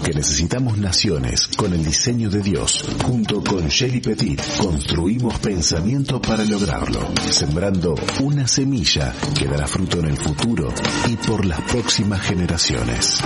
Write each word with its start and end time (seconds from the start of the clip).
Porque 0.00 0.14
necesitamos 0.14 0.78
naciones 0.78 1.46
con 1.58 1.74
el 1.74 1.84
diseño 1.84 2.30
de 2.30 2.40
Dios. 2.40 2.82
Junto 3.04 3.44
con 3.44 3.68
Shelly 3.68 4.00
Petit 4.00 4.40
construimos 4.58 5.38
pensamiento 5.40 6.22
para 6.22 6.42
lograrlo, 6.42 7.06
sembrando 7.30 7.94
una 8.22 8.48
semilla 8.48 9.12
que 9.38 9.46
dará 9.46 9.66
fruto 9.66 9.98
en 9.98 10.06
el 10.06 10.16
futuro 10.16 10.72
y 11.06 11.16
por 11.16 11.44
las 11.44 11.60
próximas 11.70 12.22
generaciones. 12.22 13.20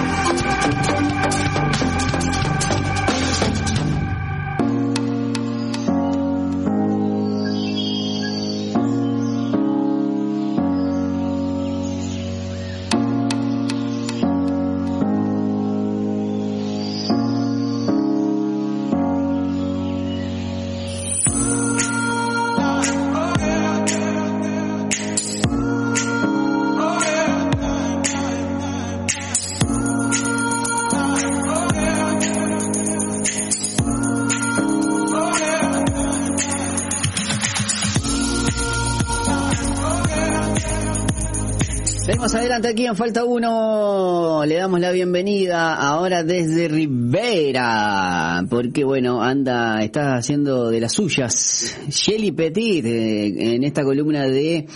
Aquí 42.69 42.87
en 42.87 42.97
Falta 42.97 43.25
Uno. 43.25 44.45
Le 44.47 44.57
damos 44.57 44.81
la 44.81 44.91
bienvenida 44.91 45.75
ahora 45.75 46.23
desde 46.23 46.69
Rivera, 46.69 48.43
porque 48.49 48.85
bueno, 48.85 49.23
anda, 49.23 49.83
está 49.83 50.15
haciendo 50.15 50.71
de 50.71 50.81
las 50.81 50.93
suyas 50.93 51.77
Shelly 51.89 52.33
Petit 52.33 52.85
eh, 52.87 53.55
en 53.55 53.65
esta 53.65 53.83
columna 53.83 54.27
de 54.27 54.67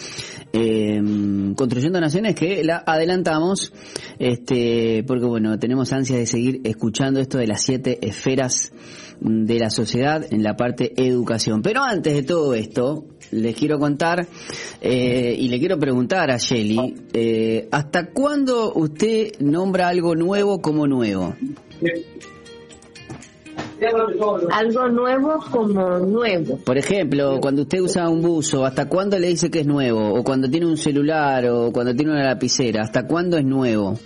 eh, 0.53 1.01
Construyendo 1.57 2.01
Naciones 2.01 2.35
que 2.35 2.63
la 2.63 2.83
adelantamos, 2.87 3.73
este, 4.19 5.05
porque 5.07 5.25
bueno, 5.25 5.59
tenemos 5.59 5.93
ansia 5.93 6.17
de 6.17 6.27
seguir 6.27 6.61
escuchando 6.65 7.21
esto 7.21 7.39
de 7.39 7.47
las 7.47 7.63
siete 7.63 7.99
esferas 8.07 8.73
de 9.21 9.59
la 9.59 9.71
sociedad 9.71 10.25
en 10.31 10.43
la 10.43 10.57
parte 10.57 10.93
educación. 10.97 11.63
Pero 11.63 11.83
antes 11.83 12.15
de 12.15 12.23
todo 12.23 12.55
esto, 12.55 13.07
les 13.31 13.55
quiero 13.55 13.79
contar 13.79 14.27
eh, 14.81 15.35
y 15.39 15.49
le 15.49 15.59
quiero 15.59 15.79
preguntar 15.79 16.31
a 16.31 16.39
Shelly, 16.39 16.95
eh, 17.13 17.69
¿hasta 17.71 18.11
cuándo 18.11 18.73
usted 18.75 19.39
nombra 19.41 19.89
algo 19.89 20.15
nuevo 20.15 20.61
como 20.61 20.87
nuevo? 20.87 21.35
Algo 24.51 24.89
nuevo 24.89 25.39
como 25.51 25.99
nuevo. 26.01 26.59
Por 26.59 26.79
ejemplo, 26.79 27.39
cuando 27.41 27.63
usted 27.63 27.81
usa 27.81 28.09
un 28.09 28.23
buzo, 28.23 28.65
¿hasta 28.65 28.89
cuándo 28.89 29.19
le 29.19 29.29
dice 29.29 29.51
que 29.51 29.61
es 29.61 29.67
nuevo? 29.67 30.15
O 30.15 30.25
cuando 30.25 30.51
tiene 30.51 30.67
un 30.67 30.77
celular 30.77 31.47
o 31.47 31.71
cuando 31.71 31.95
tiene 31.95 32.13
una 32.13 32.25
lapicera, 32.25 32.83
¿hasta 32.83 33.07
cuándo 33.07 33.39
es 33.39 33.45
nuevo? 33.45 33.99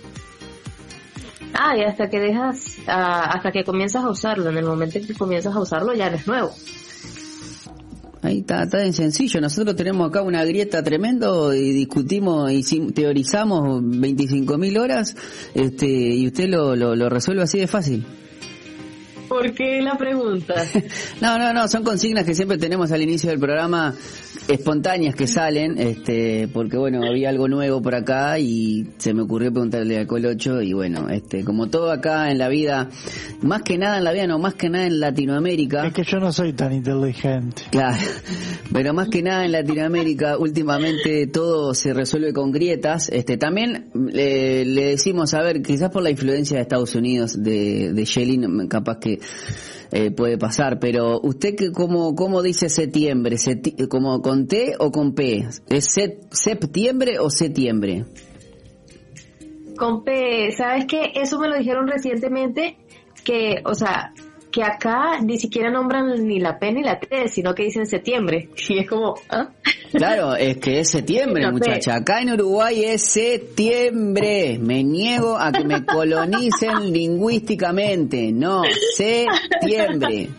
Ah, 1.53 1.75
y 1.77 1.83
hasta 1.83 2.09
que 2.09 2.19
dejas, 2.19 2.77
ah, 2.87 3.31
hasta 3.31 3.51
que 3.51 3.63
comienzas 3.63 4.03
a 4.03 4.09
usarlo. 4.09 4.49
En 4.49 4.57
el 4.57 4.65
momento 4.65 4.97
en 4.97 5.07
que 5.07 5.13
comienzas 5.13 5.55
a 5.55 5.59
usarlo 5.59 5.93
ya 5.93 6.09
no 6.09 6.17
es 6.17 6.27
nuevo. 6.27 6.51
Ahí 8.23 8.39
está, 8.39 8.63
está 8.63 8.85
en 8.85 8.93
sencillo. 8.93 9.41
Nosotros 9.41 9.75
tenemos 9.75 10.09
acá 10.09 10.21
una 10.21 10.45
grieta 10.45 10.81
tremendo 10.81 11.53
y 11.53 11.73
discutimos 11.73 12.51
y 12.51 12.63
teorizamos 12.91 13.83
25.000 13.83 14.79
horas 14.79 15.15
este, 15.53 15.87
y 15.87 16.25
usted 16.27 16.47
lo, 16.47 16.75
lo, 16.75 16.95
lo 16.95 17.09
resuelve 17.09 17.43
así 17.43 17.59
de 17.59 17.67
fácil. 17.67 18.05
¿Por 19.33 19.51
qué 19.55 19.81
la 19.81 19.97
pregunta? 19.97 20.53
no, 21.21 21.39
no, 21.39 21.51
no, 21.53 21.67
son 21.67 21.83
consignas 21.83 22.23
que 22.23 22.35
siempre 22.35 22.59
tenemos 22.59 22.91
al 22.91 23.01
inicio 23.01 23.31
del 23.31 23.39
programa 23.39 23.95
espontáneas 24.47 25.15
que 25.15 25.25
salen, 25.25 25.79
este, 25.79 26.47
porque 26.53 26.77
bueno, 26.77 27.01
había 27.03 27.29
algo 27.29 27.47
nuevo 27.47 27.81
por 27.81 27.95
acá 27.95 28.37
y 28.37 28.87
se 28.97 29.11
me 29.11 29.23
ocurrió 29.23 29.51
preguntarle 29.51 29.99
a 29.99 30.05
Colocho 30.05 30.61
y 30.61 30.73
bueno, 30.73 31.09
este, 31.09 31.43
como 31.43 31.67
todo 31.67 31.91
acá 31.91 32.29
en 32.29 32.37
la 32.37 32.47
vida, 32.47 32.89
más 33.41 33.63
que 33.63 33.79
nada 33.79 33.97
en 33.97 34.03
la 34.03 34.11
vida, 34.11 34.27
no, 34.27 34.37
más 34.37 34.53
que 34.53 34.69
nada 34.69 34.85
en 34.85 34.99
Latinoamérica. 34.99 35.87
Es 35.87 35.93
que 35.93 36.03
yo 36.03 36.19
no 36.19 36.31
soy 36.31 36.53
tan 36.53 36.71
inteligente. 36.71 37.63
Claro, 37.71 37.97
pero 38.71 38.93
más 38.93 39.09
que 39.09 39.23
nada 39.23 39.45
en 39.45 39.51
Latinoamérica, 39.51 40.37
últimamente 40.37 41.25
todo 41.25 41.73
se 41.73 41.91
resuelve 41.91 42.33
con 42.33 42.51
grietas. 42.51 43.09
Este, 43.09 43.37
también 43.37 43.89
le 43.93 44.85
decimos, 44.89 45.33
a 45.33 45.41
ver, 45.41 45.63
quizás 45.63 45.89
por 45.89 46.03
la 46.03 46.11
influencia 46.11 46.57
de 46.57 46.61
Estados 46.61 46.93
Unidos, 46.93 47.41
de, 47.41 47.93
de 47.93 48.05
Shelly, 48.05 48.67
capaz 48.67 48.99
que 48.99 49.22
eh, 49.91 50.09
puede 50.11 50.37
pasar, 50.37 50.79
pero 50.79 51.19
usted 51.21 51.55
que 51.55 51.71
cómo, 51.71 52.15
cómo 52.15 52.41
dice 52.41 52.67
septiembre, 52.67 53.37
como 53.89 54.21
con 54.21 54.47
T 54.47 54.73
o 54.79 54.91
con 54.91 55.13
P, 55.13 55.47
¿es 55.69 55.95
septiembre 56.31 57.19
o 57.19 57.29
septiembre? 57.29 58.05
Con 59.77 60.03
P, 60.03 60.51
¿sabes 60.51 60.85
qué? 60.87 61.11
Eso 61.13 61.39
me 61.39 61.47
lo 61.47 61.57
dijeron 61.57 61.87
recientemente 61.87 62.77
que, 63.23 63.61
o 63.65 63.75
sea, 63.75 64.13
que 64.53 64.63
acá 64.63 65.19
ni 65.19 65.39
siquiera 65.39 65.71
nombran 65.71 66.27
ni 66.27 66.39
la 66.39 66.59
P 66.59 66.71
ni 66.71 66.83
la 66.83 66.99
T, 66.99 67.27
sino 67.27 67.55
que 67.55 67.63
dicen 67.63 67.87
septiembre. 67.87 68.49
Y 68.69 68.79
es 68.79 68.87
como, 68.87 69.15
¿ah? 69.29 69.49
Claro, 69.91 70.35
es 70.35 70.57
que 70.57 70.79
es 70.79 70.91
septiembre, 70.91 71.51
muchacha. 71.51 71.95
Acá 71.95 72.21
en 72.21 72.33
Uruguay 72.33 72.85
es 72.85 73.01
septiembre. 73.01 74.59
Me 74.59 74.83
niego 74.83 75.37
a 75.37 75.51
que 75.51 75.65
me 75.65 75.83
colonicen 75.83 76.93
lingüísticamente. 76.93 78.31
No, 78.31 78.61
septiembre. 78.95 80.29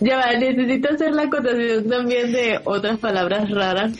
Ya 0.00 0.18
va, 0.18 0.32
necesito 0.32 0.90
hacer 0.92 1.12
la 1.12 1.22
acotación 1.22 1.88
también 1.88 2.30
de 2.30 2.60
otras 2.64 2.98
palabras 2.98 3.50
raras 3.50 3.92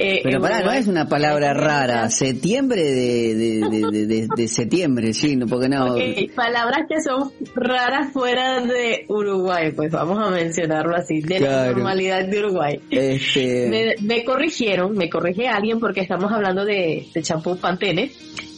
eh, 0.00 0.20
Pero 0.22 0.40
para, 0.40 0.60
no 0.60 0.72
es 0.72 0.86
una 0.86 1.08
palabra 1.08 1.52
rara. 1.54 2.08
Septiembre 2.10 2.82
de, 2.82 4.28
de, 4.36 4.48
septiembre, 4.48 5.12
sí, 5.12 5.36
porque 5.48 5.68
no. 5.68 5.96
palabras 6.34 6.86
que 6.88 7.00
son 7.00 7.32
raras 7.54 8.12
fuera 8.12 8.60
de 8.60 9.04
Uruguay, 9.08 9.72
pues 9.72 9.90
vamos 9.90 10.18
a 10.24 10.30
mencionarlo 10.30 10.96
así, 10.96 11.20
de 11.20 11.40
la 11.40 11.66
normalidad 11.66 12.24
de 12.24 12.38
Uruguay. 12.38 12.80
Este... 12.90 13.96
Me, 14.00 14.24
corrigieron, 14.24 14.96
me 14.96 15.10
corrige 15.10 15.48
alguien 15.48 15.80
porque 15.80 16.00
estamos 16.00 16.32
hablando 16.32 16.64
de, 16.64 17.06
champú 17.22 17.56
Pantene, 17.56 18.10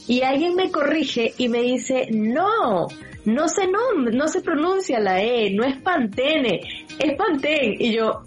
y 0.07 0.23
alguien 0.23 0.55
me 0.55 0.71
corrige 0.71 1.35
y 1.39 1.49
me 1.49 1.63
dice, 1.63 2.09
no, 2.11 2.89
no 3.25 3.49
se 3.49 3.67
no, 3.67 4.11
no 4.13 4.29
se 4.29 4.41
pronuncia 4.41 4.99
la 5.01 5.23
E, 5.23 5.51
no 5.53 5.65
es 5.65 5.77
Pantene, 5.79 6.61
es 6.99 7.17
Pantene. 7.17 7.77
Y 7.79 7.93
yo, 7.93 8.23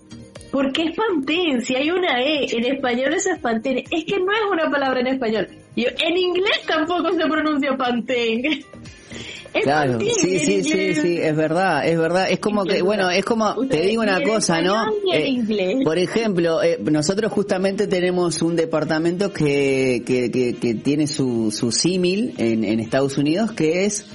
¿Por 0.54 0.72
qué 0.72 0.84
es 0.84 0.96
Pantene? 0.96 1.62
Si 1.62 1.76
hay 1.76 1.90
una 1.90 2.22
E, 2.22 2.46
en 2.56 2.66
español 2.66 3.12
eso 3.12 3.32
es 3.32 3.40
Pantene. 3.40 3.86
Es 3.90 4.06
que 4.06 4.20
no 4.20 4.32
es 4.32 4.52
una 4.52 4.70
palabra 4.70 5.00
en 5.00 5.08
español. 5.08 5.48
Yo, 5.76 5.88
en 5.88 6.16
inglés 6.16 6.62
tampoco 6.68 7.12
se 7.12 7.28
pronuncia 7.28 7.76
Pantene. 7.76 8.64
claro, 9.64 10.00
sí, 10.00 10.38
sí, 10.38 10.64
sí, 10.64 10.94
sí, 10.94 11.18
es 11.20 11.36
verdad, 11.36 11.88
es 11.88 11.98
verdad. 11.98 12.28
Es 12.30 12.38
como 12.38 12.66
que, 12.66 12.84
bueno, 12.84 13.10
es 13.10 13.26
como, 13.26 13.66
te 13.66 13.82
digo 13.82 14.04
una 14.04 14.22
cosa, 14.22 14.62
¿no? 14.62 14.92
Eh, 15.12 15.80
por 15.84 15.98
ejemplo, 15.98 16.62
eh, 16.62 16.78
nosotros 16.84 17.32
justamente 17.32 17.88
tenemos 17.88 18.44
un 18.44 18.56
departamento 18.56 19.34
que, 19.34 20.04
que, 20.06 20.30
que, 20.30 20.76
tiene 20.76 21.08
su, 21.08 21.50
su 21.50 21.72
símil 21.72 22.36
en, 22.38 22.64
en 22.64 22.80
Estados 22.80 23.18
Unidos, 23.18 23.54
que 23.54 23.86
es 23.86 24.06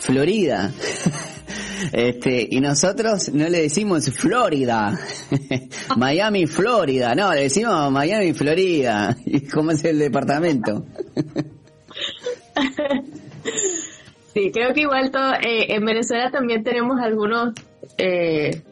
Florida. 0.00 0.72
Este, 1.92 2.46
y 2.50 2.60
nosotros 2.60 3.30
no 3.32 3.48
le 3.48 3.62
decimos 3.62 4.10
Florida, 4.10 4.98
Miami, 5.96 6.46
Florida, 6.46 7.14
no, 7.14 7.32
le 7.34 7.42
decimos 7.42 7.90
Miami, 7.90 8.32
Florida, 8.32 9.16
y 9.24 9.46
cómo 9.48 9.72
es 9.72 9.84
el 9.84 9.98
departamento. 9.98 10.84
sí, 14.34 14.50
creo 14.52 14.72
que 14.72 14.80
igual 14.82 15.10
todo, 15.10 15.34
eh, 15.34 15.74
en 15.74 15.84
Venezuela 15.84 16.30
también 16.30 16.62
tenemos 16.64 17.00
algunos, 17.00 17.54
eh, 17.98 18.62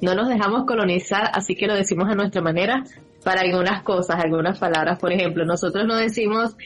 no 0.00 0.14
nos 0.14 0.28
dejamos 0.28 0.66
colonizar, 0.66 1.30
así 1.32 1.54
que 1.54 1.66
lo 1.66 1.74
decimos 1.74 2.08
a 2.10 2.14
nuestra 2.14 2.42
manera 2.42 2.84
para 3.24 3.40
algunas 3.40 3.82
cosas, 3.82 4.16
algunas 4.22 4.58
palabras, 4.58 4.98
por 4.98 5.12
ejemplo, 5.12 5.44
nosotros 5.44 5.84
no 5.86 5.96
decimos 5.96 6.56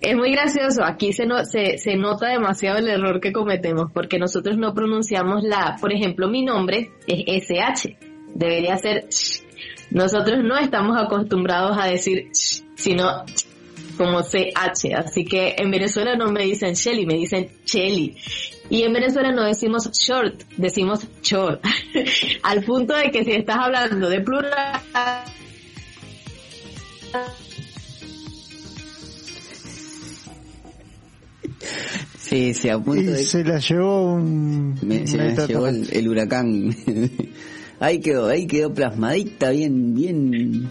es 0.00 0.14
muy 0.14 0.30
gracioso, 0.32 0.84
aquí 0.84 1.12
se, 1.12 1.26
no, 1.26 1.44
se, 1.44 1.78
se 1.78 1.96
nota 1.96 2.28
demasiado 2.28 2.78
el 2.78 2.88
error 2.88 3.20
que 3.20 3.32
cometemos 3.32 3.90
porque 3.92 4.18
nosotros 4.18 4.56
no 4.58 4.74
pronunciamos 4.74 5.42
la, 5.42 5.76
por 5.80 5.92
ejemplo, 5.92 6.28
mi 6.28 6.44
nombre 6.44 6.90
es 7.06 7.48
SH, 7.48 7.96
debería 8.34 8.76
ser 8.76 9.08
sh. 9.08 9.42
Nosotros 9.90 10.40
no 10.42 10.58
estamos 10.58 10.96
acostumbrados 11.00 11.78
a 11.80 11.86
decir 11.86 12.30
sh, 12.32 12.62
sino 12.74 13.24
como 13.96 14.20
CH, 14.22 14.94
así 14.94 15.24
que 15.24 15.54
en 15.56 15.70
Venezuela 15.70 16.14
no 16.16 16.30
me 16.30 16.42
dicen 16.44 16.74
Shelly, 16.74 17.06
me 17.06 17.14
dicen 17.14 17.48
Shelly. 17.64 18.16
Y 18.68 18.82
en 18.82 18.92
Venezuela 18.92 19.32
no 19.32 19.44
decimos 19.44 19.90
short, 19.92 20.42
decimos 20.58 21.06
short. 21.22 21.64
Al 22.42 22.62
punto 22.64 22.94
de 22.94 23.10
que 23.10 23.24
si 23.24 23.32
estás 23.32 23.56
hablando 23.58 24.10
de 24.10 24.20
plural 24.20 24.82
Sí, 32.28 32.54
sí, 32.54 32.68
a 32.68 32.78
punto 32.78 33.02
Y 33.02 33.04
de... 33.04 33.16
se 33.18 33.44
la 33.44 33.58
llevó 33.60 34.14
un... 34.14 34.74
Me- 34.82 35.06
se 35.06 35.16
un 35.16 35.36
llevó 35.46 35.68
el, 35.68 35.88
el 35.92 36.08
huracán. 36.08 36.74
ahí 37.80 38.00
quedó, 38.00 38.26
ahí 38.28 38.46
quedó 38.48 38.74
plasmadita, 38.74 39.50
bien, 39.50 39.94
bien. 39.94 40.70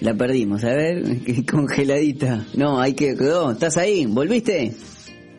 La 0.00 0.14
perdimos, 0.14 0.62
a 0.62 0.74
ver, 0.74 1.02
congeladita. 1.50 2.46
No, 2.54 2.80
ahí 2.80 2.94
quedó. 2.94 3.50
¿Estás 3.50 3.76
ahí? 3.78 4.06
¿Volviste? 4.06 4.72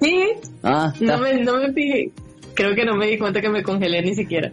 Sí, 0.02 0.20
Ah, 0.64 0.94
no 1.00 1.18
me, 1.20 1.42
no 1.44 1.58
me 1.58 1.72
fijé. 1.72 2.12
Creo 2.54 2.76
que 2.76 2.84
no 2.84 2.96
me 2.98 3.08
di 3.08 3.18
cuenta 3.18 3.40
que 3.40 3.50
me 3.50 3.64
congelé 3.64 4.02
ni 4.02 4.16
siquiera. 4.16 4.52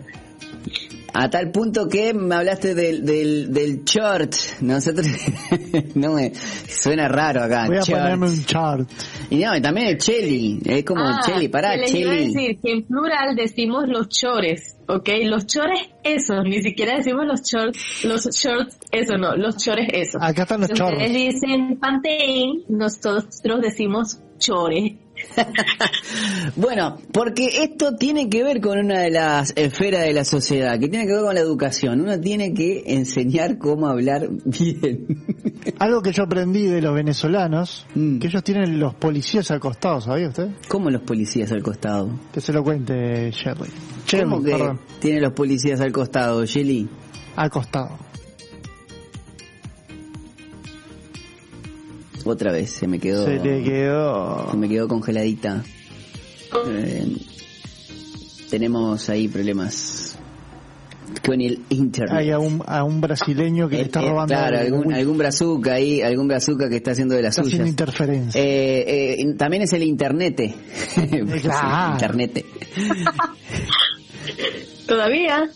A 1.17 1.31
tal 1.31 1.53
punto 1.53 1.89
que 1.89 2.13
me 2.13 2.35
hablaste 2.35 2.75
del, 2.75 3.05
del, 3.07 3.53
del 3.53 3.85
short. 3.85 4.35
Nosotros, 4.63 5.07
no 5.95 6.15
me, 6.15 6.33
suena 6.35 7.07
raro 7.07 7.43
acá. 7.45 7.67
Voy 7.69 7.77
a 7.77 7.83
short. 7.83 8.01
ponerme 8.03 8.27
un 8.29 8.45
chart. 8.45 8.91
Y 9.31 9.37
no, 9.39 9.57
y 9.57 9.63
también 9.63 9.87
el 9.89 9.99
cheli, 9.99 10.59
es 10.65 10.85
como 10.85 11.03
Ah, 11.05 11.21
cheli, 11.25 11.47
pará, 11.49 11.77
les 11.77 11.95
iba 11.95 12.11
a 12.11 12.15
cheli. 12.17 12.27
decir 12.35 12.59
que 12.61 12.73
en 12.73 12.83
plural 12.85 13.37
decimos 13.37 13.85
los 13.87 14.09
chores, 14.09 14.77
¿ok? 14.89 15.09
Los 15.25 15.47
chores 15.47 15.79
esos, 16.03 16.43
ni 16.45 16.61
siquiera 16.63 16.97
decimos 16.97 17.25
los 17.27 17.43
shorts, 17.43 18.05
los 18.05 18.25
shorts 18.37 18.77
eso 18.91 19.17
no, 19.17 19.37
los 19.37 19.57
chores 19.57 19.87
esos. 19.93 20.21
Acá 20.21 20.43
están 20.43 20.63
los 20.63 20.69
Si 20.71 20.75
chorros. 20.75 20.95
ustedes 21.01 21.13
dicen 21.41 21.79
Pantene, 21.79 22.65
nosotros 22.69 23.61
decimos 23.63 24.19
chores. 24.39 24.95
Bueno, 26.57 26.99
porque 27.13 27.49
esto 27.63 27.97
tiene 27.97 28.29
que 28.29 28.43
ver 28.45 28.61
con 28.61 28.79
una 28.79 29.01
de 29.01 29.11
las 29.11 29.53
esferas 29.57 30.03
de 30.03 30.13
la 30.13 30.25
sociedad, 30.25 30.79
que 30.79 30.89
tiene 30.89 31.07
que 31.07 31.13
ver 31.13 31.23
con 31.23 31.35
la 31.35 31.41
educación. 31.41 32.01
Uno 32.01 32.21
tiene 32.21 32.55
que 32.55 32.83
enseñar 32.87 33.59
cómo 33.59 33.87
hablar 33.89 34.29
bien. 34.45 35.07
Algo 35.79 36.03
que 36.03 36.13
yo 36.13 36.25
aprendí 36.25 36.67
de 36.67 36.81
los 36.83 36.95
venezolanos, 36.95 37.87
Mm. 37.95 38.19
que 38.19 38.27
ellos 38.29 38.43
tienen 38.43 38.79
los 38.79 38.95
policías 38.95 39.51
acostados, 39.51 40.05
¿sabía 40.05 40.29
usted? 40.29 40.49
¿Cómo 40.69 40.91
los 40.91 41.03
policías 41.03 41.51
al 41.53 41.63
costado? 41.63 42.11
Que 42.33 42.41
se 42.41 42.53
lo 42.53 42.63
cuente 42.63 43.31
Sherry. 43.31 43.71
¿Cómo 44.23 44.43
que 44.43 44.57
tiene 45.01 45.21
los 45.21 45.33
policías 45.33 45.81
al 45.81 45.93
costado, 45.93 46.45
Shelly? 46.45 46.89
Acostado. 47.37 47.99
Otra 52.25 52.53
vez, 52.53 52.71
se 52.71 52.87
me 52.87 52.99
quedó... 52.99 53.25
Se 53.25 53.39
le 53.39 53.63
quedó. 53.63 54.51
Se 54.51 54.57
me 54.57 54.69
quedó 54.69 54.89
congeladita. 54.89 55.63
Eh, 56.69 57.17
tenemos 58.51 59.09
ahí 59.11 59.29
problemas 59.29 60.17
con 61.25 61.41
el 61.41 61.61
internet. 61.69 62.17
Hay 62.17 62.31
a 62.31 62.39
un, 62.39 62.63
a 62.67 62.85
un 62.85 63.01
brasileño 63.01 63.69
que 63.69 63.77
le 63.77 63.83
Eh, 63.83 63.85
está 63.87 64.01
eh, 64.01 64.09
robando. 64.09 64.35
claro, 64.35 64.59
el 64.59 64.67
algún, 64.67 64.93
algún 64.93 65.19
brazuca 65.19 65.75
ahí, 65.75 66.01
algún 66.01 66.29
brazuca 66.29 66.69
que 66.69 66.77
está 66.77 66.93
haciendo 66.93 67.15
de 67.15 67.23
las 67.23 67.33
está 67.37 67.43
haciendo 67.43 67.65
suyas. 67.65 67.71
interferencia. 67.71 68.41
Eh, 68.41 69.21
eh, 69.21 69.35
también 69.37 69.63
es 69.63 69.73
el 69.73 69.83
internet. 69.83 70.55
Claro. 71.43 71.93
internet. 71.93 72.45
Todavía, 74.87 75.49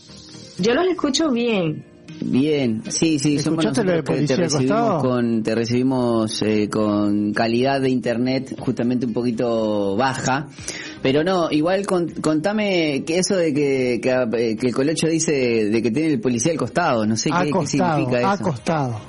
yo 0.59 0.75
los 0.75 0.87
escucho 0.89 1.31
bien. 1.31 1.85
Bien, 2.21 2.83
sí, 2.89 3.19
sí, 3.19 3.39
somos 3.39 3.65
¿Escuchaste 3.65 3.85
lo 3.85 3.93
de 3.93 3.99
nosotros 3.99 4.19
que 4.19 4.27
te 4.27 4.35
policía 4.37 4.45
recibimos 4.59 5.03
con, 5.03 5.43
te 5.43 5.55
recibimos 5.55 6.43
eh, 6.43 6.69
con 6.69 7.33
calidad 7.33 7.81
de 7.81 7.91
internet 7.91 8.55
justamente 8.59 9.07
un 9.07 9.13
poquito 9.13 9.97
baja, 9.97 10.49
pero 11.01 11.23
no, 11.23 11.51
igual 11.51 11.87
con- 11.87 12.09
contame 12.21 13.05
que 13.07 13.19
eso 13.19 13.37
de 13.37 13.55
que, 13.55 14.01
que, 14.03 14.11
eh, 14.11 14.57
que 14.57 14.67
el 14.67 14.75
colocho 14.75 15.07
dice 15.07 15.33
de 15.71 15.83
que 15.83 15.91
tiene 15.91 16.13
el 16.15 16.21
policía 16.21 16.53
al 16.53 16.59
costado, 16.59 17.07
no 17.07 17.17
sé 17.17 17.31
qué, 17.31 17.67
significa 17.67 18.19
eso. 18.19 18.29
acostado. 18.29 19.01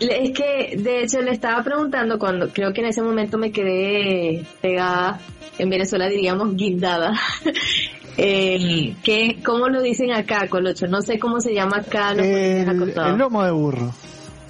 Le- 0.00 0.24
Es 0.26 0.30
que, 0.32 0.76
de 0.76 1.02
hecho, 1.02 1.20
le 1.22 1.32
estaba 1.32 1.62
preguntando 1.64 2.18
cuando 2.18 2.48
creo 2.50 2.72
que 2.72 2.82
en 2.82 2.86
ese 2.88 3.02
momento 3.02 3.36
me 3.38 3.50
quedé 3.50 4.44
pegada, 4.60 5.18
en 5.58 5.68
Venezuela 5.70 6.08
diríamos 6.08 6.54
guindada. 6.54 7.12
eh, 8.18 8.96
que, 9.02 9.40
¿Cómo 9.44 9.68
lo 9.68 9.80
dicen 9.80 10.12
acá, 10.12 10.48
Colocho? 10.48 10.88
No 10.88 11.02
sé 11.02 11.18
cómo 11.18 11.40
se 11.40 11.54
llama 11.54 11.78
acá 11.78 12.14
los 12.14 12.26
policías 12.26 12.68
El, 12.68 13.12
el 13.12 13.16
lomo 13.16 13.44
de 13.44 13.50
burro. 13.52 13.94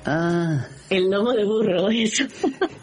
Ah, 0.06 0.67
El 0.90 1.11
lomo 1.11 1.32
de 1.32 1.44
burro, 1.44 1.88
eso. 1.90 2.25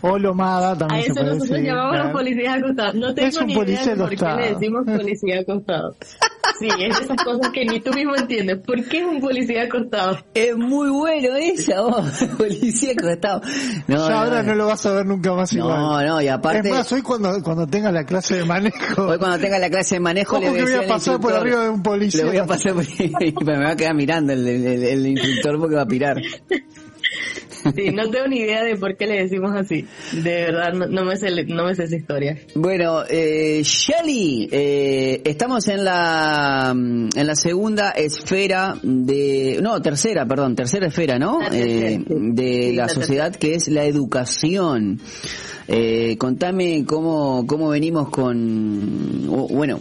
O 0.02 0.18
lomada 0.19 0.72
A 0.72 0.78
también 0.78 1.04
se 1.06 1.07
eso 1.12 1.13
puede 1.16 1.25
nosotros 1.36 1.50
decir, 1.50 1.66
llamamos 1.66 1.92
claro. 1.92 2.04
los 2.06 2.13
policías 2.13 2.57
acostados. 2.57 2.96
No 2.96 3.13
tengo 3.16 3.28
Es 3.28 3.38
un 3.38 3.48
ni 3.48 3.56
policía 3.56 3.81
idea 3.84 3.94
de 3.96 4.00
por 4.02 4.10
qué 4.10 4.16
acostado. 4.16 4.40
le 4.40 4.54
decimos 4.54 4.86
policía 4.98 5.40
acostado. 5.40 5.96
Sí, 6.60 6.68
es 6.69 6.78
de 6.78 7.04
esas 7.04 7.24
cosas 7.24 7.52
que 7.52 7.66
ni 7.66 7.80
tú 7.81 7.92
mismo 7.92 8.16
entiendes. 8.16 8.60
¿Por 8.66 8.81
qué 8.86 9.00
es 9.00 9.06
un 9.06 9.19
policía 9.19 9.63
acostado? 9.63 10.18
es 10.34 10.56
muy 10.56 10.90
bueno 10.90 11.36
esa 11.36 11.81
voz, 11.81 12.24
policía 12.38 12.92
al 12.92 12.96
costado. 12.98 13.42
No, 13.88 14.08
Ya 14.08 14.22
ahora 14.22 14.42
no, 14.44 14.50
no 14.50 14.56
lo 14.56 14.68
vas 14.68 14.86
a 14.86 14.92
ver 14.94 15.06
nunca 15.06 15.34
más 15.34 15.51
no, 15.54 15.60
igual. 15.66 16.06
no, 16.08 16.22
y 16.22 16.28
aparte, 16.28 16.69
Es 16.69 16.74
más, 16.75 16.92
hoy 16.94 17.01
cuando, 17.01 17.42
cuando 17.44 17.66
tenga 17.68 17.92
la 17.92 18.06
clase 18.06 18.36
de 18.38 18.46
manejo, 18.46 19.01
hoy 19.08 19.18
cuando 19.18 19.40
tenga 19.40 19.58
la 19.60 19.69
clase 19.69 19.96
de 19.96 20.00
manejo 20.01 20.40
le 20.40 20.54
que 20.54 20.62
voy 20.62 20.74
a 20.74 20.88
pasar 20.88 21.19
por 21.19 21.34
arriba 21.34 21.63
de 21.63 21.69
un 21.69 21.84
policía. 21.84 22.24
Le 22.24 22.30
voy 22.30 22.38
a 22.38 22.46
pasar 22.46 22.74
por 22.74 22.86
me 23.46 23.63
va 23.66 23.72
a 23.72 23.75
quedar 23.75 23.96
mirando 23.96 24.31
el, 24.31 24.48
el- 24.48 24.66
el- 24.66 24.84
el 24.84 25.08
instructor 25.08 25.60
porque 25.60 25.75
va 25.75 25.81
a 25.81 25.88
pirar. 25.88 26.22
Sí, 27.75 27.90
no 27.92 28.07
tengo 28.12 28.28
ni 28.28 28.40
idea 28.42 28.63
de 28.63 28.75
por 28.75 28.96
qué 28.96 29.07
le 29.07 29.24
decimos 29.24 29.52
así. 29.56 29.88
De 30.13 30.22
verdad, 30.44 30.74
no, 30.74 30.86
no 30.86 31.04
me, 31.04 31.18
sé, 31.18 31.30
no 31.46 31.66
me 31.66 31.74
sé 31.74 31.86
esa 31.86 31.96
historia. 31.96 32.38
Bueno, 32.54 33.02
eh, 33.10 33.62
Shelly, 33.63 34.48
eh, 34.52 35.22
estamos 35.25 35.68
en 35.68 35.84
la 35.84 36.74
mm, 36.75 37.10
en 37.16 37.25
la 37.28 37.36
segunda 37.36 37.90
esfera 37.92 38.75
de, 38.84 39.57
no, 39.63 39.81
tercera, 39.81 40.28
perdón, 40.28 40.56
tercera 40.56 40.88
esfera, 40.88 41.18
¿no? 41.18 41.40
La 41.40 41.50
tercera, 41.50 41.90
Eh, 41.90 41.98
sí. 42.07 42.13
de 42.34 42.62
Sí, 42.69 42.75
la 42.75 42.84
la 42.84 42.90
sociedad 42.90 43.36
que 43.36 43.56
es 43.56 43.68
la 43.68 43.84
educación. 43.86 45.00
Eh, 45.68 46.16
contame 46.19 46.86
cómo, 46.86 47.48
cómo 47.48 47.69
venimos 47.69 48.10
con, 48.10 49.25
bueno, 49.50 49.80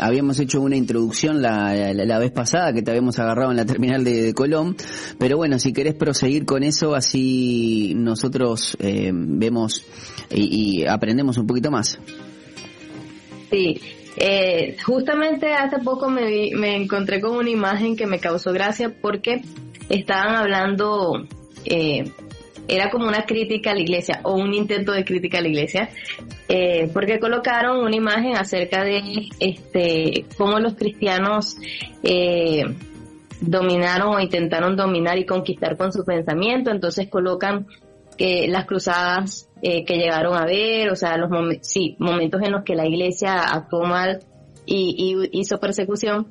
habíamos 0.00 0.40
hecho 0.40 0.60
una 0.60 0.74
introducción 0.74 1.40
la, 1.40 1.72
la, 1.94 2.04
la 2.04 2.18
vez 2.18 2.32
pasada 2.32 2.72
que 2.72 2.82
te 2.82 2.90
habíamos 2.90 3.20
agarrado 3.20 3.52
en 3.52 3.56
la 3.56 3.64
terminal 3.64 4.02
de, 4.02 4.20
de 4.20 4.34
Colón, 4.34 4.74
pero 5.18 5.36
bueno, 5.36 5.60
si 5.60 5.72
querés 5.72 5.94
proseguir 5.94 6.44
con 6.44 6.51
eso, 6.62 6.94
así 6.94 7.94
nosotros 7.96 8.76
eh, 8.80 9.10
vemos 9.12 9.84
y, 10.30 10.80
y 10.82 10.86
aprendemos 10.86 11.38
un 11.38 11.46
poquito 11.46 11.70
más. 11.70 11.98
Sí, 13.50 13.80
eh, 14.16 14.76
justamente 14.84 15.52
hace 15.52 15.78
poco 15.78 16.08
me, 16.10 16.26
vi- 16.26 16.54
me 16.54 16.76
encontré 16.76 17.20
con 17.20 17.36
una 17.36 17.50
imagen 17.50 17.96
que 17.96 18.06
me 18.06 18.18
causó 18.18 18.52
gracia 18.52 18.92
porque 19.00 19.42
estaban 19.88 20.34
hablando, 20.34 21.26
eh, 21.64 22.04
era 22.68 22.90
como 22.90 23.08
una 23.08 23.24
crítica 23.26 23.72
a 23.72 23.74
la 23.74 23.80
iglesia 23.80 24.20
o 24.22 24.34
un 24.34 24.54
intento 24.54 24.92
de 24.92 25.04
crítica 25.04 25.38
a 25.38 25.40
la 25.42 25.48
iglesia, 25.48 25.90
eh, 26.48 26.88
porque 26.92 27.18
colocaron 27.18 27.84
una 27.84 27.96
imagen 27.96 28.36
acerca 28.36 28.84
de 28.84 29.02
este 29.40 30.24
cómo 30.38 30.58
los 30.60 30.74
cristianos 30.74 31.56
eh, 32.02 32.62
dominaron 33.42 34.14
o 34.14 34.20
intentaron 34.20 34.76
dominar 34.76 35.18
y 35.18 35.26
conquistar 35.26 35.76
con 35.76 35.92
su 35.92 36.04
pensamiento, 36.04 36.70
entonces 36.70 37.08
colocan 37.08 37.66
que 38.16 38.46
las 38.48 38.66
cruzadas 38.66 39.48
eh, 39.62 39.84
que 39.84 39.96
llegaron 39.96 40.36
a 40.36 40.44
ver, 40.44 40.90
o 40.90 40.96
sea, 40.96 41.16
los 41.16 41.30
momentos 41.30 42.42
en 42.42 42.52
los 42.52 42.62
que 42.64 42.74
la 42.74 42.86
iglesia 42.86 43.38
actuó 43.38 43.84
mal 43.84 44.20
y, 44.64 45.28
y 45.32 45.40
hizo 45.40 45.58
persecución. 45.58 46.28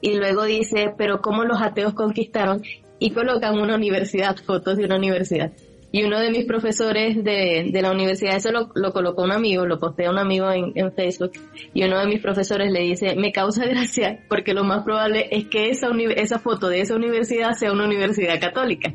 Y 0.00 0.16
luego 0.16 0.44
dice, 0.44 0.92
pero 0.98 1.22
¿cómo 1.22 1.44
los 1.44 1.62
ateos 1.62 1.94
conquistaron? 1.94 2.62
Y 2.98 3.10
colocan 3.10 3.58
una 3.58 3.76
universidad, 3.76 4.36
fotos 4.36 4.76
de 4.76 4.84
una 4.84 4.96
universidad. 4.96 5.52
Y 5.94 6.02
uno 6.02 6.18
de 6.18 6.32
mis 6.32 6.44
profesores 6.44 7.22
de, 7.22 7.68
de 7.70 7.80
la 7.80 7.92
universidad, 7.92 8.34
eso 8.34 8.50
lo, 8.50 8.68
lo 8.74 8.92
colocó 8.92 9.22
un 9.22 9.30
amigo, 9.30 9.64
lo 9.64 9.78
postea 9.78 10.10
un 10.10 10.18
amigo 10.18 10.50
en, 10.50 10.72
en 10.74 10.92
Facebook, 10.92 11.30
y 11.72 11.84
uno 11.84 12.00
de 12.00 12.06
mis 12.06 12.20
profesores 12.20 12.72
le 12.72 12.80
dice, 12.80 13.14
me 13.14 13.30
causa 13.30 13.64
gracia 13.68 14.18
porque 14.28 14.54
lo 14.54 14.64
más 14.64 14.82
probable 14.82 15.28
es 15.30 15.44
que 15.44 15.70
esa, 15.70 15.90
esa 16.16 16.40
foto 16.40 16.68
de 16.68 16.80
esa 16.80 16.96
universidad 16.96 17.52
sea 17.52 17.70
una 17.70 17.84
universidad 17.84 18.40
católica. 18.40 18.92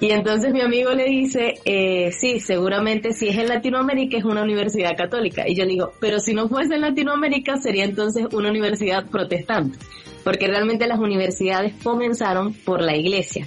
Y 0.00 0.10
entonces 0.10 0.52
mi 0.52 0.62
amigo 0.62 0.90
le 0.90 1.04
dice, 1.04 1.60
eh, 1.64 2.10
sí, 2.10 2.40
seguramente 2.40 3.12
si 3.12 3.28
es 3.28 3.38
en 3.38 3.46
Latinoamérica 3.46 4.18
es 4.18 4.24
una 4.24 4.42
universidad 4.42 4.96
católica. 4.96 5.44
Y 5.46 5.54
yo 5.54 5.62
le 5.62 5.74
digo, 5.74 5.92
pero 6.00 6.18
si 6.18 6.34
no 6.34 6.48
fuese 6.48 6.74
en 6.74 6.80
Latinoamérica 6.80 7.56
sería 7.58 7.84
entonces 7.84 8.26
una 8.32 8.50
universidad 8.50 9.06
protestante. 9.06 9.78
Porque 10.24 10.48
realmente 10.48 10.88
las 10.88 10.98
universidades 10.98 11.72
comenzaron 11.84 12.52
por 12.52 12.82
la 12.82 12.96
iglesia. 12.96 13.46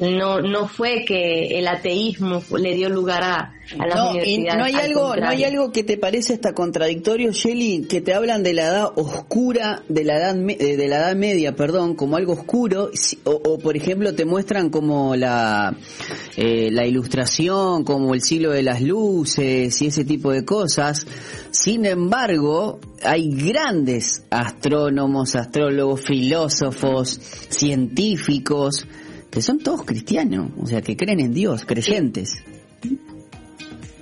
No, 0.00 0.40
no 0.40 0.66
fue 0.66 1.04
que 1.06 1.58
el 1.58 1.68
ateísmo 1.68 2.42
le 2.58 2.74
dio 2.74 2.88
lugar 2.88 3.22
a, 3.22 3.54
a 3.78 3.86
las 3.86 3.94
No, 3.94 4.06
y 4.08 4.10
universidades. 4.10 4.56
no 4.58 4.64
hay 4.64 4.74
al 4.74 4.80
algo, 4.80 5.16
no 5.16 5.28
hay 5.28 5.44
algo 5.44 5.70
que 5.72 5.84
te 5.84 5.96
parece 5.96 6.34
hasta 6.34 6.52
contradictorio, 6.52 7.30
Shelly, 7.30 7.86
que 7.88 8.00
te 8.00 8.12
hablan 8.12 8.42
de 8.42 8.54
la 8.54 8.62
edad 8.64 8.92
oscura, 8.96 9.84
de 9.88 10.02
la 10.04 10.16
edad, 10.18 10.36
eh, 10.48 10.76
de 10.76 10.88
la 10.88 10.96
edad 10.96 11.14
media, 11.14 11.54
perdón, 11.54 11.94
como 11.94 12.16
algo 12.16 12.32
oscuro, 12.32 12.90
o, 13.22 13.30
o, 13.30 13.58
por 13.58 13.76
ejemplo 13.76 14.14
te 14.16 14.24
muestran 14.24 14.68
como 14.70 15.14
la, 15.14 15.76
eh, 16.36 16.70
la 16.72 16.86
ilustración, 16.86 17.84
como 17.84 18.14
el 18.14 18.22
siglo 18.22 18.50
de 18.50 18.64
las 18.64 18.80
luces 18.82 19.80
y 19.80 19.86
ese 19.86 20.04
tipo 20.04 20.32
de 20.32 20.44
cosas. 20.44 21.06
Sin 21.52 21.86
embargo, 21.86 22.80
hay 23.04 23.30
grandes 23.30 24.24
astrónomos, 24.30 25.36
astrólogos, 25.36 26.00
filósofos, 26.00 27.20
científicos, 27.48 28.86
que 29.34 29.42
son 29.42 29.58
todos 29.58 29.82
cristianos, 29.84 30.52
o 30.62 30.64
sea, 30.64 30.80
que 30.80 30.96
creen 30.96 31.18
en 31.18 31.34
Dios, 31.34 31.64
creyentes. 31.64 32.44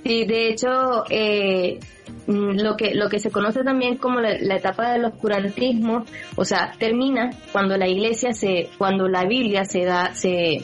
Sí, 0.03 0.25
de 0.25 0.49
hecho, 0.49 1.05
eh, 1.09 1.79
mm, 2.27 2.59
lo 2.61 2.77
que 2.77 2.93
lo 2.93 3.09
que 3.09 3.17
se 3.17 3.31
conoce 3.31 3.63
también 3.63 3.97
como 3.97 4.19
la, 4.19 4.37
la 4.39 4.57
etapa 4.57 4.91
del 4.91 5.05
oscurantismo, 5.05 6.05
o 6.35 6.45
sea, 6.45 6.73
termina 6.77 7.31
cuando 7.51 7.75
la 7.77 7.87
iglesia 7.87 8.33
se, 8.33 8.69
cuando 8.77 9.07
la 9.07 9.25
Biblia 9.25 9.65
se 9.65 9.83
da, 9.85 10.13
se 10.13 10.61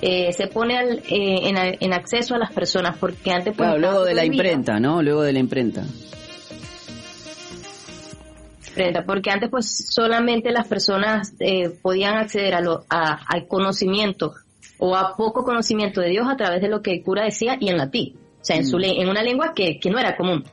eh, 0.00 0.32
se 0.32 0.46
pone 0.46 0.78
al, 0.78 0.98
eh, 1.08 1.48
en, 1.48 1.56
en 1.80 1.92
acceso 1.92 2.36
a 2.36 2.38
las 2.38 2.52
personas, 2.52 2.96
porque 2.96 3.32
antes 3.32 3.56
pues, 3.56 3.68
Claro, 3.68 3.80
luego 3.80 4.04
de 4.04 4.14
la 4.14 4.24
imprenta, 4.24 4.78
¿no? 4.78 5.02
Luego 5.02 5.22
de 5.22 5.32
la 5.32 5.40
imprenta. 5.40 5.82
Imprenta, 8.74 9.04
porque 9.04 9.30
antes 9.30 9.48
pues 9.50 9.86
solamente 9.90 10.50
las 10.50 10.66
personas 10.66 11.34
eh, 11.38 11.70
podían 11.80 12.16
acceder 12.16 12.54
a 12.54 12.60
lo, 12.60 12.84
a- 12.90 13.20
al 13.28 13.46
conocimiento 13.46 14.34
o 14.78 14.96
a 14.96 15.14
poco 15.16 15.44
conocimiento 15.44 16.00
de 16.00 16.08
Dios 16.10 16.26
a 16.28 16.36
través 16.36 16.60
de 16.60 16.68
lo 16.68 16.82
que 16.82 16.92
el 16.94 17.02
cura 17.02 17.24
decía 17.24 17.56
y 17.60 17.68
en 17.68 17.76
latín, 17.76 18.16
o 18.40 18.44
sea, 18.44 18.56
en, 18.56 18.66
su, 18.66 18.78
le- 18.78 19.00
en 19.00 19.08
una 19.08 19.22
lengua 19.22 19.52
que, 19.54 19.78
que 19.78 19.90
no 19.90 19.98
era 19.98 20.16
común 20.16 20.44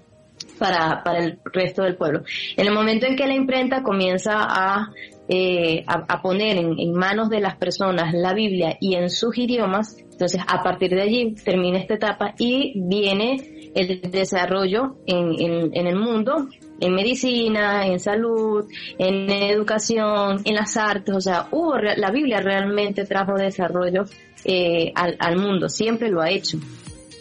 para, 0.59 1.03
para 1.03 1.19
el 1.25 1.39
resto 1.51 1.81
del 1.83 1.95
pueblo. 1.95 2.21
En 2.55 2.67
el 2.67 2.73
momento 2.73 3.07
en 3.07 3.15
que 3.15 3.25
la 3.25 3.33
imprenta 3.33 3.81
comienza 3.81 4.33
a, 4.37 4.91
eh, 5.27 5.83
a, 5.87 6.05
a 6.07 6.21
poner 6.21 6.57
en, 6.57 6.79
en 6.79 6.93
manos 6.93 7.29
de 7.29 7.39
las 7.39 7.55
personas 7.55 8.13
la 8.13 8.33
Biblia 8.35 8.77
y 8.79 8.93
en 8.95 9.09
sus 9.09 9.35
idiomas, 9.39 9.97
entonces 10.11 10.39
a 10.47 10.61
partir 10.61 10.91
de 10.91 11.01
allí 11.01 11.33
termina 11.43 11.79
esta 11.79 11.95
etapa 11.95 12.35
y 12.37 12.73
viene 12.79 13.71
el 13.73 14.01
desarrollo 14.11 14.97
en, 15.07 15.33
en, 15.39 15.71
en 15.75 15.87
el 15.87 15.95
mundo, 15.95 16.47
en 16.81 16.93
medicina, 16.93 17.87
en 17.87 17.99
salud, 17.99 18.65
en 18.97 19.29
educación, 19.29 20.41
en 20.43 20.55
las 20.55 20.75
artes, 20.75 21.15
o 21.15 21.21
sea, 21.21 21.47
hubo, 21.51 21.77
la 21.77 22.11
Biblia 22.11 22.41
realmente 22.41 23.05
trajo 23.05 23.35
desarrollo 23.35 24.03
eh, 24.43 24.91
al, 24.95 25.15
al 25.19 25.37
mundo, 25.37 25.69
siempre 25.69 26.09
lo 26.09 26.21
ha 26.21 26.29
hecho. 26.29 26.57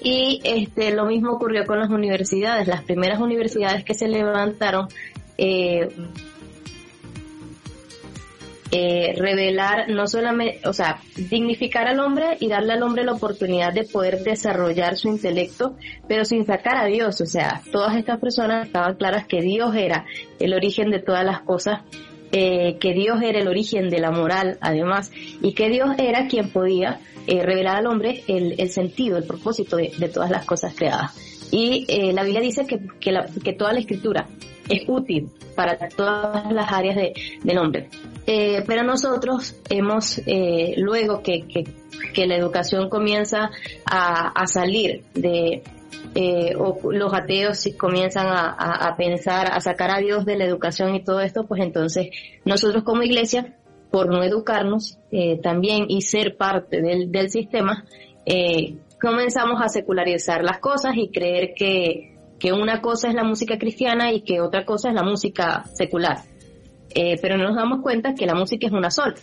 Y 0.02 0.40
este, 0.44 0.92
lo 0.92 1.04
mismo 1.04 1.32
ocurrió 1.32 1.66
con 1.66 1.78
las 1.78 1.90
universidades. 1.90 2.66
Las 2.66 2.82
primeras 2.82 3.20
universidades 3.20 3.84
que 3.84 3.94
se 3.94 4.08
levantaron, 4.08 4.88
eh, 5.36 5.88
eh, 8.72 9.14
revelar, 9.16 9.88
no 9.90 10.06
solamente, 10.06 10.60
o 10.68 10.72
sea, 10.72 11.00
dignificar 11.16 11.88
al 11.88 11.98
hombre 12.00 12.36
y 12.40 12.48
darle 12.48 12.74
al 12.74 12.82
hombre 12.82 13.04
la 13.04 13.12
oportunidad 13.12 13.72
de 13.72 13.84
poder 13.84 14.22
desarrollar 14.22 14.96
su 14.96 15.08
intelecto, 15.08 15.76
pero 16.06 16.24
sin 16.24 16.46
sacar 16.46 16.76
a 16.76 16.86
Dios. 16.86 17.20
O 17.20 17.26
sea, 17.26 17.62
todas 17.72 17.96
estas 17.96 18.18
personas 18.20 18.66
estaban 18.66 18.94
claras 18.96 19.26
que 19.26 19.40
Dios 19.40 19.74
era 19.74 20.04
el 20.38 20.54
origen 20.54 20.90
de 20.90 21.00
todas 21.00 21.24
las 21.24 21.40
cosas, 21.40 21.80
eh, 22.32 22.76
que 22.78 22.92
Dios 22.92 23.20
era 23.22 23.40
el 23.40 23.48
origen 23.48 23.88
de 23.88 23.98
la 23.98 24.12
moral, 24.12 24.56
además, 24.60 25.10
y 25.42 25.52
que 25.54 25.68
Dios 25.68 25.90
era 25.98 26.28
quien 26.28 26.50
podía 26.50 27.00
eh, 27.26 27.42
revelar 27.42 27.78
al 27.78 27.86
hombre 27.88 28.22
el, 28.28 28.54
el 28.58 28.70
sentido, 28.70 29.18
el 29.18 29.24
propósito 29.24 29.76
de, 29.76 29.92
de 29.98 30.08
todas 30.08 30.30
las 30.30 30.44
cosas 30.44 30.74
creadas. 30.76 31.12
Y 31.50 31.84
eh, 31.88 32.12
la 32.12 32.22
Biblia 32.22 32.40
dice 32.40 32.64
que, 32.66 32.78
que, 33.00 33.10
la- 33.10 33.26
que 33.42 33.52
toda 33.52 33.72
la 33.72 33.80
escritura 33.80 34.28
es 34.70 34.82
útil 34.88 35.28
para 35.54 35.76
todas 35.88 36.50
las 36.52 36.72
áreas 36.72 36.96
de, 36.96 37.12
del 37.42 37.58
hombre. 37.58 37.88
Eh, 38.26 38.62
pero 38.66 38.82
nosotros 38.84 39.56
hemos, 39.68 40.18
eh, 40.26 40.74
luego 40.78 41.22
que, 41.22 41.42
que, 41.48 41.64
que 42.14 42.26
la 42.26 42.36
educación 42.36 42.88
comienza 42.88 43.50
a, 43.84 44.28
a 44.28 44.46
salir 44.46 45.02
de, 45.14 45.62
eh, 46.14 46.54
o 46.56 46.92
los 46.92 47.12
ateos 47.12 47.68
comienzan 47.76 48.26
a, 48.28 48.50
a- 48.56 48.88
a 48.88 48.96
pensar, 48.96 49.48
a 49.52 49.60
sacar 49.60 49.90
a 49.90 49.98
Dios 49.98 50.24
de 50.24 50.36
la 50.36 50.44
educación 50.44 50.94
y 50.94 51.02
todo 51.04 51.20
esto, 51.20 51.44
pues 51.46 51.60
entonces 51.62 52.08
nosotros 52.44 52.84
como 52.84 53.02
iglesia, 53.02 53.56
por 53.90 54.08
no 54.08 54.22
educarnos 54.22 54.98
eh, 55.10 55.40
también 55.42 55.86
y 55.88 56.02
ser 56.02 56.36
parte 56.36 56.80
del, 56.80 57.10
del 57.10 57.28
sistema, 57.30 57.84
comenzamos 59.00 59.60
a 59.60 59.68
secularizar 59.68 60.44
las 60.44 60.58
cosas 60.60 60.92
y 60.96 61.08
creer 61.10 61.54
que, 61.56 62.16
que 62.40 62.52
una 62.52 62.80
cosa 62.80 63.08
es 63.08 63.14
la 63.14 63.22
música 63.22 63.58
cristiana 63.58 64.12
y 64.12 64.22
que 64.22 64.40
otra 64.40 64.64
cosa 64.64 64.88
es 64.88 64.94
la 64.94 65.04
música 65.04 65.64
secular. 65.74 66.22
Eh, 66.92 67.18
pero 67.22 67.36
no 67.36 67.44
nos 67.44 67.54
damos 67.54 67.82
cuenta 67.82 68.14
que 68.14 68.26
la 68.26 68.34
música 68.34 68.66
es 68.66 68.72
una 68.72 68.90
sola. 68.90 69.14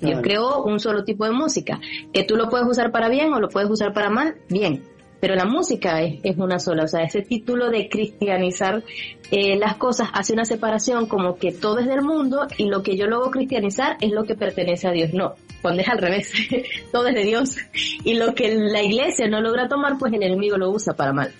Dios 0.00 0.20
creó 0.22 0.62
un 0.64 0.80
solo 0.80 1.04
tipo 1.04 1.24
de 1.24 1.30
música, 1.30 1.80
que 2.12 2.24
tú 2.24 2.36
lo 2.36 2.50
puedes 2.50 2.66
usar 2.66 2.90
para 2.90 3.08
bien 3.08 3.32
o 3.32 3.40
lo 3.40 3.48
puedes 3.48 3.70
usar 3.70 3.94
para 3.94 4.10
mal, 4.10 4.34
bien. 4.50 4.82
Pero 5.20 5.36
la 5.36 5.46
música 5.46 6.02
es, 6.02 6.20
es 6.22 6.36
una 6.36 6.58
sola, 6.58 6.84
o 6.84 6.88
sea, 6.88 7.02
ese 7.04 7.22
título 7.22 7.70
de 7.70 7.88
cristianizar 7.88 8.82
eh, 9.30 9.56
las 9.56 9.76
cosas 9.76 10.10
hace 10.12 10.34
una 10.34 10.44
separación 10.44 11.06
como 11.06 11.36
que 11.36 11.52
todo 11.52 11.78
es 11.78 11.86
del 11.86 12.02
mundo 12.02 12.46
y 12.58 12.66
lo 12.66 12.82
que 12.82 12.98
yo 12.98 13.06
luego 13.06 13.30
cristianizar 13.30 13.96
es 14.02 14.10
lo 14.10 14.24
que 14.24 14.34
pertenece 14.34 14.86
a 14.88 14.90
Dios. 14.90 15.14
No, 15.14 15.34
cuando 15.62 15.80
es 15.80 15.88
al 15.88 15.98
revés, 15.98 16.30
todo 16.92 17.06
es 17.06 17.14
de 17.14 17.22
Dios 17.22 17.56
y 18.04 18.14
lo 18.14 18.34
que 18.34 18.54
la 18.54 18.82
iglesia 18.82 19.26
no 19.28 19.40
logra 19.40 19.68
tomar, 19.68 19.96
pues 19.98 20.12
el 20.12 20.22
enemigo 20.22 20.58
lo 20.58 20.70
usa 20.70 20.92
para 20.92 21.14
mal. 21.14 21.32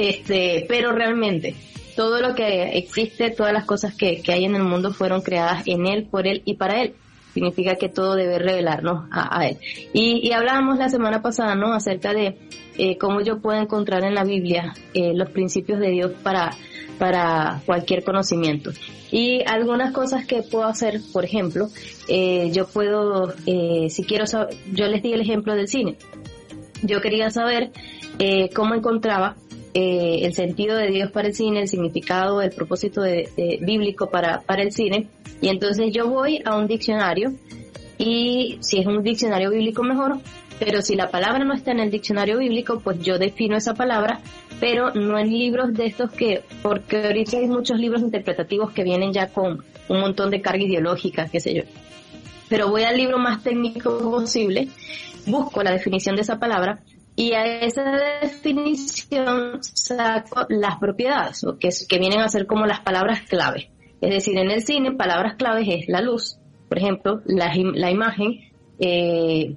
Este, 0.00 0.64
pero 0.66 0.92
realmente 0.92 1.54
todo 1.94 2.22
lo 2.22 2.34
que 2.34 2.78
existe, 2.78 3.30
todas 3.30 3.52
las 3.52 3.66
cosas 3.66 3.94
que, 3.94 4.22
que 4.22 4.32
hay 4.32 4.46
en 4.46 4.54
el 4.54 4.62
mundo 4.62 4.94
fueron 4.94 5.20
creadas 5.20 5.64
en 5.66 5.86
Él, 5.86 6.06
por 6.10 6.26
Él 6.26 6.40
y 6.46 6.54
para 6.54 6.80
Él. 6.80 6.94
Significa 7.34 7.74
que 7.74 7.90
todo 7.90 8.14
debe 8.14 8.38
revelarnos 8.38 9.08
a, 9.12 9.46
Él. 9.46 9.58
Y, 9.92 10.26
y 10.26 10.32
hablábamos 10.32 10.78
la 10.78 10.88
semana 10.88 11.20
pasada, 11.20 11.54
¿no? 11.54 11.74
Acerca 11.74 12.14
de 12.14 12.38
eh, 12.78 12.96
cómo 12.96 13.20
yo 13.20 13.40
puedo 13.40 13.60
encontrar 13.60 14.02
en 14.04 14.14
la 14.14 14.24
Biblia 14.24 14.72
eh, 14.94 15.12
los 15.14 15.28
principios 15.30 15.78
de 15.78 15.90
Dios 15.90 16.12
para, 16.22 16.56
para 16.98 17.60
cualquier 17.66 18.02
conocimiento. 18.02 18.70
Y 19.12 19.42
algunas 19.46 19.92
cosas 19.92 20.26
que 20.26 20.42
puedo 20.42 20.64
hacer, 20.64 21.00
por 21.12 21.26
ejemplo, 21.26 21.68
eh, 22.08 22.50
yo 22.52 22.66
puedo, 22.66 23.34
eh, 23.44 23.90
si 23.90 24.04
quiero 24.04 24.26
saber, 24.26 24.56
yo 24.72 24.86
les 24.86 25.02
di 25.02 25.12
el 25.12 25.20
ejemplo 25.20 25.54
del 25.54 25.68
cine. 25.68 25.98
Yo 26.82 27.02
quería 27.02 27.30
saber 27.30 27.70
eh, 28.18 28.50
cómo 28.54 28.74
encontraba 28.74 29.36
eh, 29.74 30.20
el 30.22 30.34
sentido 30.34 30.76
de 30.76 30.90
Dios 30.90 31.10
para 31.10 31.28
el 31.28 31.34
cine, 31.34 31.60
el 31.60 31.68
significado, 31.68 32.42
el 32.42 32.50
propósito 32.50 33.02
bíblico 33.60 34.10
para, 34.10 34.40
para 34.40 34.62
el 34.62 34.72
cine. 34.72 35.08
Y 35.40 35.48
entonces 35.48 35.92
yo 35.92 36.08
voy 36.08 36.42
a 36.44 36.56
un 36.56 36.66
diccionario 36.66 37.32
y 37.98 38.58
si 38.60 38.80
es 38.80 38.86
un 38.86 39.02
diccionario 39.02 39.50
bíblico 39.50 39.82
mejor, 39.82 40.18
pero 40.58 40.82
si 40.82 40.94
la 40.94 41.10
palabra 41.10 41.44
no 41.44 41.54
está 41.54 41.72
en 41.72 41.80
el 41.80 41.90
diccionario 41.90 42.38
bíblico, 42.38 42.80
pues 42.80 43.00
yo 43.00 43.18
defino 43.18 43.56
esa 43.56 43.74
palabra, 43.74 44.20
pero 44.60 44.92
no 44.92 45.18
en 45.18 45.28
libros 45.30 45.72
de 45.72 45.86
estos 45.86 46.10
que, 46.10 46.42
porque 46.62 46.98
ahorita 47.02 47.38
hay 47.38 47.46
muchos 47.46 47.78
libros 47.78 48.02
interpretativos 48.02 48.72
que 48.72 48.84
vienen 48.84 49.12
ya 49.12 49.28
con 49.28 49.64
un 49.88 50.00
montón 50.00 50.30
de 50.30 50.42
carga 50.42 50.62
ideológica, 50.62 51.28
qué 51.32 51.40
sé 51.40 51.54
yo. 51.54 51.62
Pero 52.48 52.68
voy 52.68 52.82
al 52.82 52.96
libro 52.96 53.18
más 53.18 53.42
técnico 53.42 53.98
posible, 53.98 54.68
busco 55.26 55.62
la 55.62 55.72
definición 55.72 56.14
de 56.16 56.22
esa 56.22 56.38
palabra 56.38 56.80
y 57.16 57.32
a 57.32 57.44
esa 57.62 57.82
definición 58.22 59.58
saco 59.62 60.46
las 60.48 60.78
propiedades, 60.78 61.44
que, 61.58 61.98
vienen 61.98 62.20
a 62.20 62.28
ser 62.28 62.46
como 62.46 62.66
las 62.66 62.80
palabras 62.80 63.22
clave. 63.28 63.70
Es 64.00 64.10
decir, 64.10 64.38
en 64.38 64.50
el 64.50 64.62
cine, 64.62 64.92
palabras 64.92 65.34
claves 65.36 65.68
es 65.68 65.88
la 65.88 66.00
luz, 66.00 66.38
por 66.68 66.78
ejemplo, 66.78 67.20
la 67.26 67.90
imagen, 67.90 68.40
eh, 68.78 69.56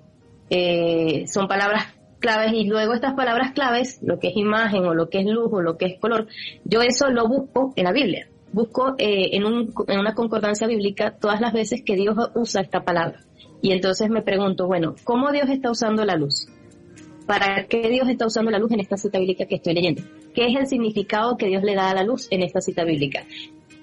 eh, 0.49 1.25
son 1.27 1.47
palabras 1.47 1.85
claves 2.19 2.53
y 2.53 2.65
luego 2.65 2.93
estas 2.93 3.13
palabras 3.13 3.53
claves, 3.53 3.99
lo 4.01 4.19
que 4.19 4.29
es 4.29 4.37
imagen 4.37 4.85
o 4.85 4.93
lo 4.93 5.09
que 5.09 5.19
es 5.19 5.25
luz 5.25 5.49
o 5.51 5.61
lo 5.61 5.77
que 5.77 5.85
es 5.85 5.99
color, 5.99 6.27
yo 6.63 6.81
eso 6.81 7.09
lo 7.09 7.27
busco 7.27 7.73
en 7.75 7.85
la 7.85 7.91
Biblia. 7.91 8.27
Busco 8.51 8.95
eh, 8.97 9.35
en, 9.35 9.45
un, 9.45 9.73
en 9.87 9.99
una 9.99 10.13
concordancia 10.13 10.67
bíblica 10.67 11.15
todas 11.19 11.41
las 11.41 11.53
veces 11.53 11.81
que 11.83 11.95
Dios 11.95 12.15
usa 12.35 12.61
esta 12.61 12.83
palabra. 12.83 13.19
Y 13.61 13.71
entonces 13.71 14.09
me 14.09 14.21
pregunto, 14.21 14.67
bueno, 14.67 14.95
¿cómo 15.03 15.31
Dios 15.31 15.49
está 15.49 15.71
usando 15.71 16.05
la 16.05 16.15
luz? 16.15 16.47
¿Para 17.25 17.65
qué 17.67 17.89
Dios 17.89 18.09
está 18.09 18.27
usando 18.27 18.51
la 18.51 18.59
luz 18.59 18.71
en 18.71 18.79
esta 18.79 18.97
cita 18.97 19.19
bíblica 19.19 19.45
que 19.45 19.55
estoy 19.55 19.73
leyendo? 19.73 20.01
¿Qué 20.33 20.47
es 20.47 20.55
el 20.55 20.67
significado 20.67 21.37
que 21.37 21.47
Dios 21.47 21.63
le 21.63 21.75
da 21.75 21.89
a 21.89 21.93
la 21.93 22.03
luz 22.03 22.27
en 22.31 22.43
esta 22.43 22.59
cita 22.59 22.83
bíblica? 22.83 23.23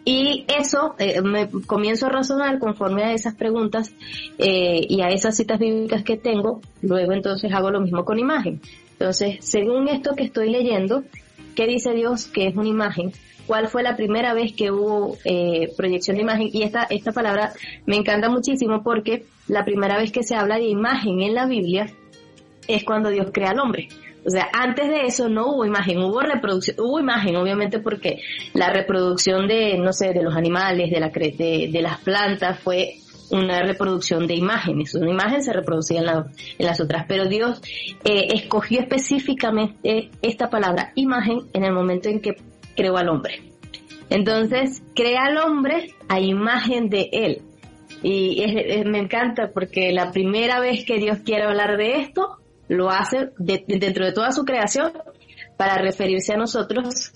Y 0.05 0.45
eso 0.49 0.95
eh, 0.99 1.21
me 1.21 1.49
comienzo 1.67 2.07
a 2.07 2.11
razonar 2.11 2.59
conforme 2.59 3.05
a 3.05 3.13
esas 3.13 3.35
preguntas 3.35 3.93
eh, 4.39 4.87
y 4.89 5.03
a 5.03 5.11
esas 5.11 5.37
citas 5.37 5.59
bíblicas 5.59 6.03
que 6.03 6.17
tengo, 6.17 6.61
luego 6.81 7.13
entonces 7.13 7.53
hago 7.53 7.71
lo 7.71 7.81
mismo 7.81 8.05
con 8.05 8.19
imagen. 8.19 8.61
Entonces, 8.93 9.37
según 9.41 9.89
esto 9.89 10.15
que 10.15 10.25
estoy 10.25 10.51
leyendo, 10.51 11.05
¿qué 11.55 11.67
dice 11.67 11.93
Dios 11.93 12.27
que 12.27 12.47
es 12.47 12.57
una 12.57 12.69
imagen? 12.69 13.13
¿Cuál 13.47 13.69
fue 13.69 13.83
la 13.83 13.97
primera 13.97 14.33
vez 14.33 14.53
que 14.53 14.71
hubo 14.71 15.19
eh, 15.25 15.73
proyección 15.77 16.17
de 16.17 16.23
imagen? 16.23 16.51
Y 16.53 16.63
esta, 16.63 16.85
esta 16.85 17.13
palabra 17.13 17.53
me 17.85 17.97
encanta 17.97 18.29
muchísimo 18.29 18.83
porque 18.83 19.27
la 19.49 19.65
primera 19.65 19.99
vez 19.99 20.13
que 20.13 20.23
se 20.23 20.35
habla 20.35 20.57
de 20.57 20.69
imagen 20.69 21.21
en 21.21 21.35
la 21.35 21.47
Biblia 21.47 21.93
es 22.69 22.85
cuando 22.85 23.11
Dios 23.11 23.29
crea 23.33 23.51
al 23.51 23.61
hombre. 23.61 23.89
O 24.25 24.31
sea, 24.31 24.49
antes 24.53 24.89
de 24.89 25.07
eso 25.07 25.29
no 25.31 25.47
hubo 25.47 25.65
imagen, 25.65 25.99
hubo 25.99 26.21
reproducción, 26.21 26.77
hubo 26.79 27.01
imagen, 27.01 27.37
obviamente 27.37 27.79
porque 27.79 28.21
la 28.53 28.69
reproducción 28.69 29.49
de, 29.49 29.79
no 29.79 29.93
sé, 29.95 30.13
de 30.13 30.23
los 30.23 30.37
animales, 30.37 30.91
de, 30.91 31.01
la, 31.01 31.09
de, 31.09 31.71
de 31.73 31.83
las 31.83 31.99
plantas 32.01 32.59
fue 32.61 32.97
una 33.31 33.63
reproducción 33.63 34.27
de 34.27 34.35
imágenes. 34.35 34.95
Una 34.95 35.11
imagen 35.11 35.43
se 35.43 35.53
reproducía 35.55 36.01
en, 36.01 36.07
la- 36.07 36.27
en 36.59 36.67
las 36.67 36.81
otras, 36.81 37.07
pero 37.09 37.27
Dios 37.27 37.63
eh, 38.05 38.27
escogió 38.35 38.81
específicamente 38.81 40.11
esta 40.21 40.51
palabra, 40.51 40.93
imagen, 40.97 41.43
en 41.55 41.65
el 41.65 41.73
momento 41.73 42.09
en 42.11 42.21
que 42.21 42.33
creó 42.77 42.97
al 42.99 43.09
hombre. 43.09 43.41
Entonces, 44.11 44.83
crea 44.95 45.27
al 45.27 45.39
hombre 45.39 45.95
a 46.09 46.21
imagen 46.21 46.91
de 46.91 47.09
él. 47.13 47.43
Y 48.03 48.43
es- 48.43 48.85
me 48.85 48.99
encanta 48.99 49.51
porque 49.55 49.93
la 49.93 50.11
primera 50.11 50.61
vez 50.61 50.85
que 50.85 50.99
Dios 50.99 51.19
quiere 51.25 51.45
hablar 51.45 51.77
de 51.77 52.01
esto, 52.01 52.37
lo 52.71 52.89
hace 52.89 53.31
de- 53.37 53.65
dentro 53.67 54.07
de 54.07 54.13
toda 54.13 54.31
su 54.31 54.45
creación 54.45 54.93
para 55.57 55.77
referirse 55.77 56.33
a 56.33 56.37
nosotros 56.37 57.13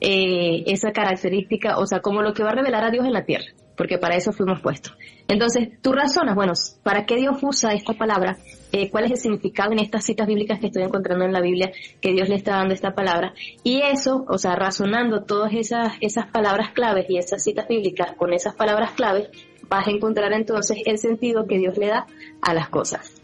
eh, 0.00 0.62
esa 0.66 0.92
característica, 0.92 1.78
o 1.78 1.86
sea, 1.86 2.00
como 2.00 2.22
lo 2.22 2.32
que 2.32 2.42
va 2.42 2.50
a 2.50 2.54
revelar 2.54 2.84
a 2.84 2.90
Dios 2.90 3.04
en 3.06 3.12
la 3.12 3.24
tierra, 3.24 3.46
porque 3.76 3.98
para 3.98 4.16
eso 4.16 4.32
fuimos 4.32 4.60
puestos. 4.60 4.94
Entonces, 5.28 5.68
tú 5.82 5.92
razonas, 5.92 6.34
bueno, 6.34 6.52
¿para 6.82 7.04
qué 7.06 7.16
Dios 7.16 7.38
usa 7.42 7.72
esta 7.72 7.92
palabra? 7.94 8.36
Eh, 8.72 8.90
¿Cuál 8.90 9.04
es 9.04 9.10
el 9.12 9.16
significado 9.18 9.72
en 9.72 9.78
estas 9.80 10.04
citas 10.04 10.26
bíblicas 10.26 10.58
que 10.60 10.66
estoy 10.66 10.82
encontrando 10.84 11.24
en 11.24 11.32
la 11.32 11.40
Biblia 11.40 11.72
que 12.00 12.12
Dios 12.12 12.28
le 12.28 12.36
está 12.36 12.52
dando 12.56 12.74
esta 12.74 12.94
palabra? 12.94 13.34
Y 13.62 13.80
eso, 13.82 14.24
o 14.28 14.38
sea, 14.38 14.54
razonando 14.54 15.24
todas 15.24 15.52
esas, 15.54 15.94
esas 16.00 16.26
palabras 16.30 16.70
claves 16.72 17.06
y 17.08 17.18
esas 17.18 17.42
citas 17.42 17.68
bíblicas 17.68 18.12
con 18.16 18.32
esas 18.32 18.54
palabras 18.54 18.92
claves, 18.92 19.28
vas 19.68 19.86
a 19.86 19.90
encontrar 19.90 20.32
entonces 20.32 20.78
el 20.86 20.98
sentido 20.98 21.46
que 21.46 21.58
Dios 21.58 21.76
le 21.78 21.88
da 21.88 22.06
a 22.42 22.54
las 22.54 22.68
cosas. 22.70 23.19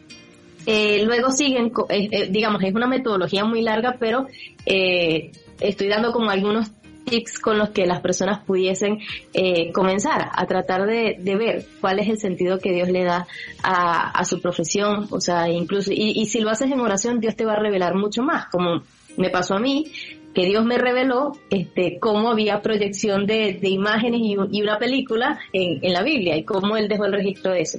Eh, 0.66 1.04
luego 1.04 1.30
siguen, 1.30 1.72
eh, 1.88 2.08
eh, 2.10 2.28
digamos, 2.30 2.62
es 2.62 2.74
una 2.74 2.86
metodología 2.88 3.44
muy 3.44 3.62
larga, 3.62 3.96
pero 3.98 4.26
eh, 4.64 5.30
estoy 5.60 5.88
dando 5.88 6.12
como 6.12 6.30
algunos 6.30 6.72
tips 7.06 7.38
con 7.38 7.58
los 7.58 7.70
que 7.70 7.86
las 7.86 8.00
personas 8.00 8.44
pudiesen 8.44 8.98
eh, 9.32 9.72
comenzar 9.72 10.28
a 10.32 10.46
tratar 10.46 10.86
de, 10.86 11.16
ver 11.36 11.64
cuál 11.80 12.00
es 12.00 12.08
el 12.08 12.18
sentido 12.18 12.58
que 12.58 12.72
Dios 12.72 12.90
le 12.90 13.04
da 13.04 13.26
a, 13.62 14.10
a 14.10 14.24
su 14.24 14.40
profesión, 14.40 15.06
o 15.10 15.20
sea, 15.20 15.48
incluso, 15.48 15.92
y, 15.92 16.20
y, 16.20 16.26
si 16.26 16.40
lo 16.40 16.50
haces 16.50 16.70
en 16.70 16.80
oración, 16.80 17.20
Dios 17.20 17.36
te 17.36 17.44
va 17.44 17.54
a 17.54 17.60
revelar 17.60 17.94
mucho 17.94 18.22
más, 18.22 18.46
como 18.46 18.82
me 19.16 19.30
pasó 19.30 19.54
a 19.54 19.60
mí, 19.60 19.92
que 20.34 20.44
Dios 20.44 20.66
me 20.66 20.76
reveló 20.76 21.32
este, 21.48 21.98
cómo 21.98 22.30
había 22.30 22.60
proyección 22.60 23.26
de, 23.26 23.54
de 23.54 23.70
imágenes 23.70 24.20
y, 24.22 24.36
y, 24.50 24.62
una 24.62 24.78
película 24.78 25.38
en, 25.52 25.82
en, 25.82 25.92
la 25.92 26.02
Biblia 26.02 26.36
y 26.36 26.44
cómo 26.44 26.76
Él 26.76 26.88
dejó 26.88 27.06
el 27.06 27.12
registro 27.12 27.52
de 27.52 27.62
eso. 27.62 27.78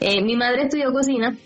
Eh, 0.00 0.22
mi 0.22 0.34
madre 0.34 0.62
estudió 0.62 0.92
cocina 0.92 1.36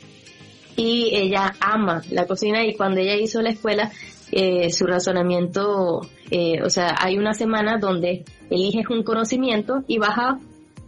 y 0.76 1.10
ella 1.14 1.54
ama 1.60 2.02
la 2.10 2.26
cocina 2.26 2.64
y 2.64 2.74
cuando 2.74 3.00
ella 3.00 3.16
hizo 3.16 3.40
la 3.42 3.50
escuela, 3.50 3.90
eh, 4.32 4.70
su 4.70 4.86
razonamiento, 4.86 6.00
eh, 6.30 6.62
o 6.62 6.70
sea, 6.70 6.96
hay 6.98 7.18
una 7.18 7.34
semana 7.34 7.78
donde 7.78 8.24
eliges 8.50 8.88
un 8.90 9.02
conocimiento 9.02 9.84
y 9.86 9.98
vas 9.98 10.18
a 10.18 10.38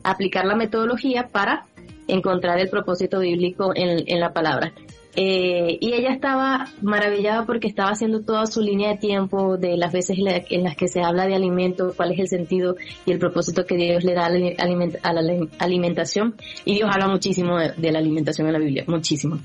aplicar 0.03 0.45
la 0.45 0.57
metodología 0.57 1.29
para 1.31 1.67
encontrar 2.09 2.59
el 2.59 2.69
propósito 2.69 3.21
bíblico 3.21 3.73
en, 3.75 4.05
en 4.07 4.21
la 4.21 4.33
palabra. 4.33 4.73
Eh, 5.19 5.79
y 5.81 5.95
ella 5.95 6.11
estaba 6.11 6.67
maravillada 6.83 7.47
porque 7.47 7.69
estaba 7.69 7.91
haciendo 7.91 8.21
toda 8.21 8.45
su 8.47 8.61
línea 8.61 8.91
de 8.91 8.99
tiempo 8.99 9.57
de 9.57 9.79
las 9.79 9.91
veces 9.91 10.19
en 10.19 10.63
las 10.63 10.77
que 10.77 10.89
se 10.89 11.01
habla 11.01 11.27
de 11.27 11.35
alimento, 11.35 11.95
cuál 11.97 12.13
es 12.13 12.19
el 12.21 12.29
sentido 12.29 12.77
y 13.07 13.13
el 13.13 13.19
propósito 13.19 13.65
que 13.65 13.77
Dios 13.77 14.05
le 14.05 14.13
da 14.13 14.27
a 14.27 15.13
la 15.13 15.47
alimentación. 15.59 16.37
Y 16.67 16.75
Dios 16.75 16.91
habla 16.93 17.09
muchísimo 17.09 17.59
de, 17.59 17.73
de 17.73 17.93
la 17.93 17.99
alimentación 17.99 18.47
en 18.47 18.53
la 18.53 18.59
Biblia, 18.59 18.85
muchísimo. 18.87 19.39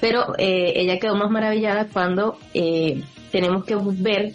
Pero 0.00 0.34
eh, 0.38 0.72
ella 0.76 0.98
quedó 0.98 1.16
más 1.16 1.30
maravillada 1.30 1.88
cuando 1.92 2.38
eh, 2.54 3.02
tenemos 3.30 3.64
que 3.64 3.76
ver 3.76 4.34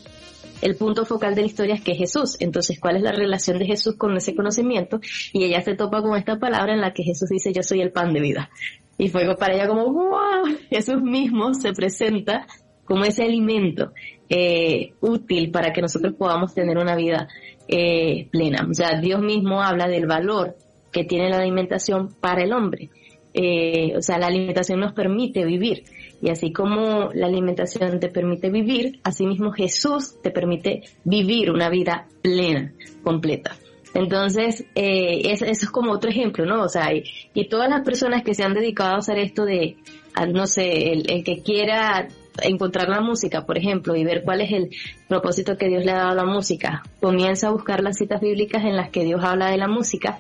el 0.64 0.76
punto 0.78 1.06
focal 1.06 1.36
de 1.36 1.42
la 1.42 1.48
historia 1.48 1.76
es 1.76 1.82
que 1.82 1.92
es 1.92 1.98
Jesús. 1.98 2.38
Entonces, 2.40 2.80
¿cuál 2.80 2.96
es 2.96 3.02
la 3.02 3.12
relación 3.12 3.60
de 3.60 3.66
Jesús 3.66 3.96
con 3.98 4.16
ese 4.16 4.34
conocimiento? 4.34 5.02
Y 5.34 5.44
ella 5.44 5.62
se 5.62 5.76
topa 5.76 6.02
con 6.02 6.18
esta 6.18 6.40
palabra 6.40 6.74
en 6.74 6.80
la 6.80 6.94
que 6.94 7.04
Jesús 7.04 7.28
dice, 7.30 7.52
yo 7.52 7.64
soy 7.64 7.82
el 7.82 7.92
pan 7.92 8.14
de 8.14 8.22
vida. 8.22 8.50
Y 8.98 9.10
fue 9.10 9.24
para 9.36 9.56
ella 9.56 9.68
como, 9.68 9.92
wow, 9.92 10.46
Jesús 10.70 11.02
mismo 11.02 11.54
se 11.54 11.74
presenta 11.74 12.48
como 12.86 13.04
ese 13.04 13.24
alimento 13.24 13.92
eh, 14.30 14.94
útil 15.02 15.52
para 15.52 15.74
que 15.74 15.82
nosotros 15.82 16.14
podamos 16.18 16.54
tener 16.54 16.78
una 16.78 16.96
vida 16.96 17.28
eh, 17.68 18.30
plena. 18.32 18.66
O 18.70 18.74
sea, 18.74 19.02
Dios 19.02 19.22
mismo 19.22 19.62
habla 19.62 19.88
del 19.88 20.06
valor 20.06 20.56
que 20.94 21.04
tiene 21.04 21.30
la 21.30 21.40
alimentación 21.40 22.16
para 22.22 22.44
el 22.44 22.54
hombre. 22.54 22.90
Eh, 23.34 23.94
o 23.98 24.02
sea, 24.02 24.20
la 24.20 24.28
alimentación 24.28 24.80
nos 24.80 24.94
permite 24.94 25.44
vivir. 25.44 25.84
Y 26.22 26.30
así 26.30 26.54
como 26.54 27.10
la 27.14 27.28
alimentación 27.28 28.00
te 28.00 28.10
permite 28.10 28.50
vivir, 28.50 29.00
asimismo 29.04 29.52
Jesús 29.52 30.22
te 30.22 30.32
permite 30.32 30.84
vivir 31.04 31.52
una 31.52 31.70
vida 31.70 32.08
plena, 32.22 32.72
completa. 33.04 33.56
Entonces, 33.94 34.66
eh, 34.76 35.22
eso, 35.32 35.46
eso, 35.46 35.66
es 35.66 35.70
como 35.70 35.92
otro 35.92 36.10
ejemplo, 36.10 36.46
¿no? 36.46 36.64
O 36.64 36.70
sea, 36.70 36.92
y, 36.94 37.48
todas 37.48 37.70
las 37.70 37.82
personas 37.82 38.24
que 38.24 38.34
se 38.34 38.44
han 38.44 38.54
dedicado 38.54 38.96
a 38.96 38.98
hacer 39.00 39.20
esto 39.20 39.46
de, 39.46 39.78
a, 40.16 40.26
no 40.26 40.48
sé, 40.48 40.94
el, 40.94 41.10
el, 41.12 41.24
que 41.24 41.44
quiera 41.44 42.08
encontrar 42.42 42.90
la 42.90 43.02
música, 43.02 43.46
por 43.46 43.58
ejemplo, 43.58 43.96
y 43.96 44.04
ver 44.04 44.24
cuál 44.24 44.42
es 44.42 44.52
el 44.52 44.70
propósito 45.08 45.58
que 45.58 45.68
Dios 45.68 45.86
le 45.86 45.92
ha 45.92 45.98
dado 45.98 46.12
a 46.12 46.16
la 46.16 46.26
música, 46.26 46.82
comienza 47.00 47.50
a 47.50 47.52
buscar 47.52 47.84
las 47.84 47.98
citas 47.98 48.22
bíblicas 48.22 48.64
en 48.64 48.76
las 48.76 48.90
que 48.90 49.04
Dios 49.04 49.24
habla 49.24 49.52
de 49.52 49.58
la 49.58 49.68
música 49.68 50.18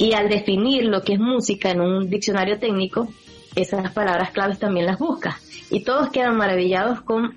y 0.00 0.14
al 0.14 0.28
definir 0.28 0.86
lo 0.86 1.02
que 1.02 1.12
es 1.12 1.20
música 1.20 1.70
en 1.70 1.80
un 1.80 2.10
diccionario 2.10 2.58
técnico, 2.58 3.08
esas 3.54 3.92
palabras 3.92 4.32
claves 4.32 4.58
también 4.58 4.86
las 4.86 4.98
busca. 4.98 5.38
Y 5.70 5.84
todos 5.84 6.10
quedan 6.10 6.36
maravillados 6.36 7.02
con 7.02 7.36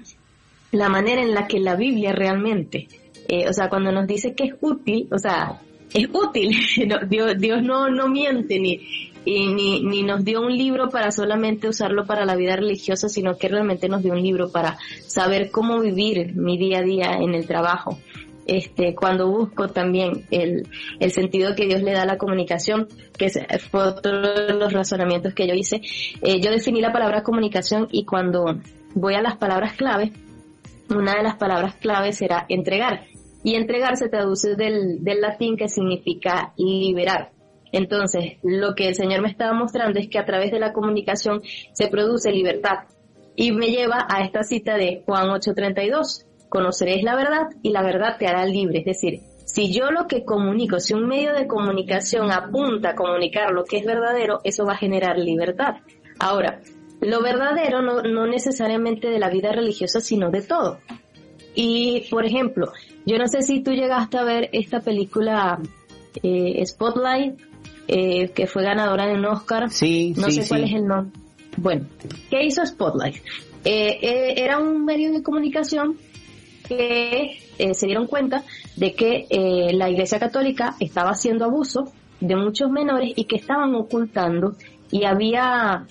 la 0.71 0.89
manera 0.89 1.21
en 1.21 1.35
la 1.35 1.45
que 1.45 1.59
la 1.59 1.75
Biblia 1.75 2.11
realmente 2.11 2.87
eh, 3.27 3.47
o 3.47 3.53
sea, 3.53 3.69
cuando 3.69 3.91
nos 3.91 4.07
dice 4.07 4.33
que 4.35 4.45
es 4.45 4.53
útil, 4.61 5.07
o 5.11 5.17
sea, 5.17 5.59
es 5.93 6.07
útil. 6.11 6.55
Dios, 7.09 7.37
Dios 7.37 7.63
no, 7.63 7.89
no 7.89 8.07
miente 8.09 8.59
ni, 8.59 8.81
y 9.25 9.47
ni, 9.47 9.81
ni 9.83 10.03
nos 10.03 10.25
dio 10.25 10.41
un 10.41 10.55
libro 10.55 10.89
para 10.89 11.11
solamente 11.11 11.67
usarlo 11.67 12.05
para 12.05 12.25
la 12.25 12.35
vida 12.35 12.55
religiosa, 12.55 13.07
sino 13.07 13.37
que 13.37 13.47
realmente 13.47 13.87
nos 13.87 14.03
dio 14.03 14.13
un 14.13 14.21
libro 14.21 14.51
para 14.51 14.77
saber 15.07 15.51
cómo 15.51 15.79
vivir 15.79 16.35
mi 16.35 16.57
día 16.57 16.79
a 16.79 16.83
día 16.83 17.17
en 17.19 17.33
el 17.33 17.47
trabajo. 17.47 17.97
Este, 18.45 18.93
cuando 18.93 19.29
busco 19.29 19.69
también 19.69 20.25
el, 20.31 20.67
el 20.99 21.11
sentido 21.11 21.55
que 21.55 21.65
Dios 21.65 21.81
le 21.81 21.93
da 21.93 22.01
a 22.01 22.05
la 22.05 22.17
comunicación, 22.17 22.87
que 23.17 23.29
fue 23.71 23.83
otro 23.83 24.21
de 24.21 24.53
los 24.53 24.73
razonamientos 24.73 25.33
que 25.33 25.47
yo 25.47 25.53
hice, 25.53 25.81
eh, 26.21 26.41
yo 26.41 26.51
definí 26.51 26.81
la 26.81 26.91
palabra 26.91 27.23
comunicación 27.23 27.87
y 27.91 28.05
cuando 28.05 28.59
voy 28.95 29.15
a 29.15 29.21
las 29.21 29.37
palabras 29.37 29.73
clave, 29.73 30.11
una 30.89 31.15
de 31.15 31.23
las 31.23 31.35
palabras 31.35 31.75
clave 31.75 32.11
será 32.11 32.45
entregar 32.49 33.05
y 33.43 33.55
entregar 33.55 33.97
se 33.97 34.09
traduce 34.09 34.55
del, 34.55 35.03
del 35.03 35.21
latín 35.21 35.57
que 35.57 35.67
significa 35.67 36.53
liberar. 36.57 37.31
Entonces, 37.71 38.37
lo 38.43 38.75
que 38.75 38.87
el 38.87 38.95
Señor 38.95 39.21
me 39.21 39.29
estaba 39.29 39.53
mostrando 39.53 39.99
es 39.99 40.07
que 40.07 40.19
a 40.19 40.25
través 40.25 40.51
de 40.51 40.59
la 40.59 40.73
comunicación 40.73 41.41
se 41.73 41.87
produce 41.87 42.31
libertad. 42.31 42.85
Y 43.35 43.51
me 43.51 43.67
lleva 43.67 44.05
a 44.07 44.21
esta 44.21 44.43
cita 44.43 44.75
de 44.75 45.01
Juan 45.05 45.27
8:32. 45.29 46.25
Conoceréis 46.53 47.03
la 47.03 47.15
verdad 47.15 47.47
y 47.63 47.71
la 47.71 47.81
verdad 47.81 48.15
te 48.19 48.27
hará 48.27 48.45
libre. 48.45 48.81
Es 48.81 48.85
decir, 48.85 49.21
si 49.43 49.73
yo 49.73 49.89
lo 49.89 50.05
que 50.05 50.23
comunico, 50.23 50.79
si 50.79 50.93
un 50.93 51.07
medio 51.07 51.33
de 51.33 51.47
comunicación 51.47 52.31
apunta 52.31 52.91
a 52.91 52.95
comunicar 52.95 53.51
lo 53.51 53.63
que 53.63 53.77
es 53.77 53.85
verdadero, 53.85 54.39
eso 54.43 54.63
va 54.63 54.73
a 54.73 54.77
generar 54.77 55.17
libertad. 55.17 55.77
Ahora, 56.19 56.59
lo 57.01 57.23
verdadero 57.23 57.81
no, 57.81 58.03
no 58.03 58.27
necesariamente 58.27 59.09
de 59.09 59.17
la 59.17 59.31
vida 59.31 59.51
religiosa, 59.51 59.99
sino 59.99 60.29
de 60.29 60.43
todo. 60.43 60.77
Y, 61.55 62.07
por 62.11 62.23
ejemplo, 62.23 62.71
yo 63.07 63.17
no 63.17 63.27
sé 63.27 63.41
si 63.41 63.63
tú 63.63 63.71
llegaste 63.71 64.19
a 64.19 64.23
ver 64.23 64.49
esta 64.53 64.79
película 64.79 65.59
eh, 66.21 66.63
Spotlight, 66.63 67.33
eh, 67.87 68.29
que 68.29 68.45
fue 68.45 68.61
ganadora 68.63 69.07
de 69.07 69.15
un 69.15 69.25
Oscar. 69.25 69.71
Sí, 69.71 70.13
No 70.15 70.27
sí, 70.29 70.43
sé 70.43 70.47
cuál 70.47 70.65
sí. 70.65 70.69
es 70.69 70.75
el 70.75 70.85
nombre. 70.85 71.19
Bueno, 71.57 71.87
¿qué 72.29 72.45
hizo 72.45 72.63
Spotlight? 72.63 73.15
Eh, 73.65 73.97
eh, 74.03 74.33
era 74.37 74.59
un 74.59 74.85
medio 74.85 75.11
de 75.11 75.23
comunicación 75.23 75.97
que 76.67 77.39
eh, 77.57 77.73
se 77.73 77.85
dieron 77.85 78.07
cuenta 78.07 78.43
de 78.75 78.93
que 78.93 79.27
eh, 79.29 79.73
la 79.73 79.89
Iglesia 79.89 80.19
Católica 80.19 80.75
estaba 80.79 81.11
haciendo 81.11 81.45
abuso 81.45 81.91
de 82.19 82.35
muchos 82.35 82.71
menores 82.71 83.11
y 83.15 83.25
que 83.25 83.35
estaban 83.35 83.75
ocultando 83.75 84.55
y 84.91 85.03
había 85.05 85.85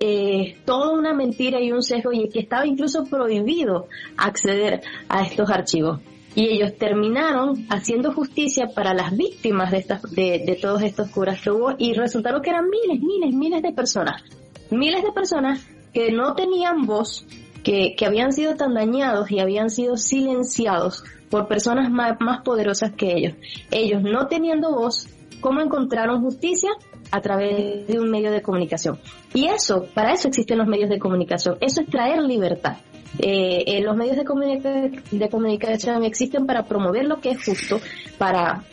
eh, 0.00 0.56
toda 0.64 0.90
una 0.90 1.14
mentira 1.14 1.60
y 1.60 1.72
un 1.72 1.82
sesgo 1.82 2.12
y 2.12 2.28
que 2.28 2.40
estaba 2.40 2.66
incluso 2.66 3.04
prohibido 3.04 3.88
acceder 4.16 4.82
a 5.08 5.22
estos 5.22 5.50
archivos. 5.50 6.00
Y 6.36 6.48
ellos 6.48 6.76
terminaron 6.76 7.64
haciendo 7.70 8.12
justicia 8.12 8.66
para 8.74 8.92
las 8.92 9.16
víctimas 9.16 9.70
de, 9.70 9.78
estas, 9.78 10.02
de, 10.02 10.42
de 10.44 10.58
todos 10.60 10.82
estos 10.82 11.08
curas 11.10 11.40
que 11.40 11.50
hubo 11.50 11.74
y 11.78 11.94
resultaron 11.94 12.42
que 12.42 12.50
eran 12.50 12.68
miles, 12.68 13.00
miles, 13.00 13.34
miles 13.34 13.62
de 13.62 13.72
personas. 13.72 14.22
Miles 14.70 15.04
de 15.04 15.12
personas 15.12 15.64
que 15.92 16.10
no 16.10 16.34
tenían 16.34 16.86
voz, 16.86 17.24
que, 17.64 17.96
habían 18.06 18.32
sido 18.32 18.54
tan 18.54 18.74
dañados 18.74 19.30
y 19.32 19.40
habían 19.40 19.70
sido 19.70 19.96
silenciados 19.96 21.02
por 21.30 21.48
personas 21.48 21.90
más, 21.90 22.16
poderosas 22.44 22.92
que 22.92 23.12
ellos. 23.12 23.34
Ellos 23.70 24.02
no 24.02 24.28
teniendo 24.28 24.70
voz, 24.70 25.08
¿cómo 25.40 25.60
encontraron 25.60 26.22
justicia? 26.22 26.70
a 27.10 27.20
través 27.20 27.86
de 27.86 28.00
un 28.00 28.10
medio 28.10 28.32
de 28.32 28.42
comunicación. 28.42 28.98
Y 29.34 29.46
eso, 29.46 29.86
para 29.94 30.12
eso 30.14 30.26
existen 30.26 30.58
los 30.58 30.66
medios 30.66 30.88
de 30.90 30.98
comunicación. 30.98 31.58
Eso 31.60 31.82
es 31.82 31.86
traer 31.86 32.20
libertad. 32.22 32.78
Eh, 33.20 33.62
eh, 33.66 33.80
los 33.82 33.94
medios 33.94 34.16
de, 34.16 35.02
de, 35.12 35.28
comunicación 35.28 36.02
existen 36.02 36.46
para 36.46 36.64
promover 36.64 37.04
lo 37.04 37.20
que 37.20 37.30
es 37.30 37.44
justo, 37.44 37.78
para 38.18 38.64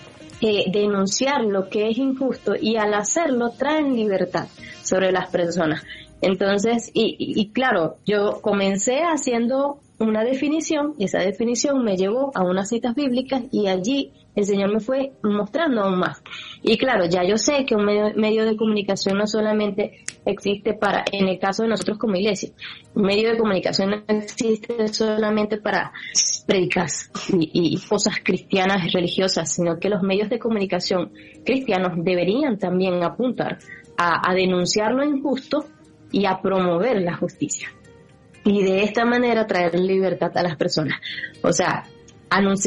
eh, 0.44 0.72
denunciar 0.72 1.44
lo 1.44 1.70
que 1.70 1.90
es 1.90 2.00
injusto 2.00 2.56
y 2.60 2.76
al 2.78 2.96
hacerlo 2.96 3.52
traen 3.52 3.96
libertad 3.96 4.48
sobre 4.82 5.12
las 5.12 5.30
personas. 5.30 5.84
Entonces, 6.22 6.92
y, 6.94 7.16
y, 7.18 7.42
y 7.42 7.50
claro, 7.52 7.98
yo 8.06 8.42
comencé 8.42 9.02
haciendo 9.02 9.80
una 10.02 10.24
definición 10.24 10.96
y 10.98 11.06
esa 11.06 11.20
definición 11.20 11.84
me 11.84 11.96
llevó 11.96 12.32
a 12.36 12.44
unas 12.44 12.70
citas 12.70 12.96
bíblicas 12.96 13.44
y 13.52 13.68
allí 13.68 14.12
el 14.36 14.46
Señor 14.46 14.72
me 14.74 14.80
fue 14.80 15.12
mostrando 15.24 15.82
aún 15.82 16.00
más. 16.00 16.24
Y 16.64 16.78
claro, 16.78 17.06
ya 17.06 17.24
yo 17.24 17.38
sé 17.38 17.66
que 17.66 17.76
un 17.76 17.86
medio, 17.86 18.46
de 18.46 18.56
comunicación 18.56 19.18
no 19.18 19.28
solamente 19.28 20.04
existe 20.26 20.74
para, 20.74 21.04
en 21.12 21.28
el 21.28 21.38
caso 21.38 21.64
de 21.64 21.70
nosotros 21.70 21.98
como 21.98 22.16
iglesia, 22.16 22.52
un 22.96 23.04
medio 23.04 23.32
de 23.32 23.38
comunicación 23.38 23.92
no 23.92 24.04
existe 24.08 24.88
solamente 24.88 25.58
para 25.58 25.92
predicar 26.48 26.88
y, 27.34 27.80
cosas 27.88 28.16
cristianas 28.24 28.92
religiosas, 28.94 29.54
sino 29.54 29.80
que 29.80 29.90
los 29.90 30.02
medios 30.02 30.30
de 30.30 30.40
comunicación 30.40 31.12
cristianos 31.46 31.94
deberían 31.98 32.58
también 32.58 33.04
apuntar 33.04 33.60
a 33.98 34.34
denunciar 34.34 34.94
lo 34.94 35.04
injusto 35.04 35.66
y 36.12 36.26
a 36.26 36.42
promover 36.42 37.02
la 37.02 37.16
justicia. 37.16 37.70
Y 38.44 38.64
de 38.64 38.84
esta 38.84 39.06
manera 39.06 39.46
traer 39.46 39.80
libertad 39.80 40.36
a 40.36 40.44
las 40.44 40.56
personas. 40.56 41.00
O 41.44 41.54
sea, 41.54 41.84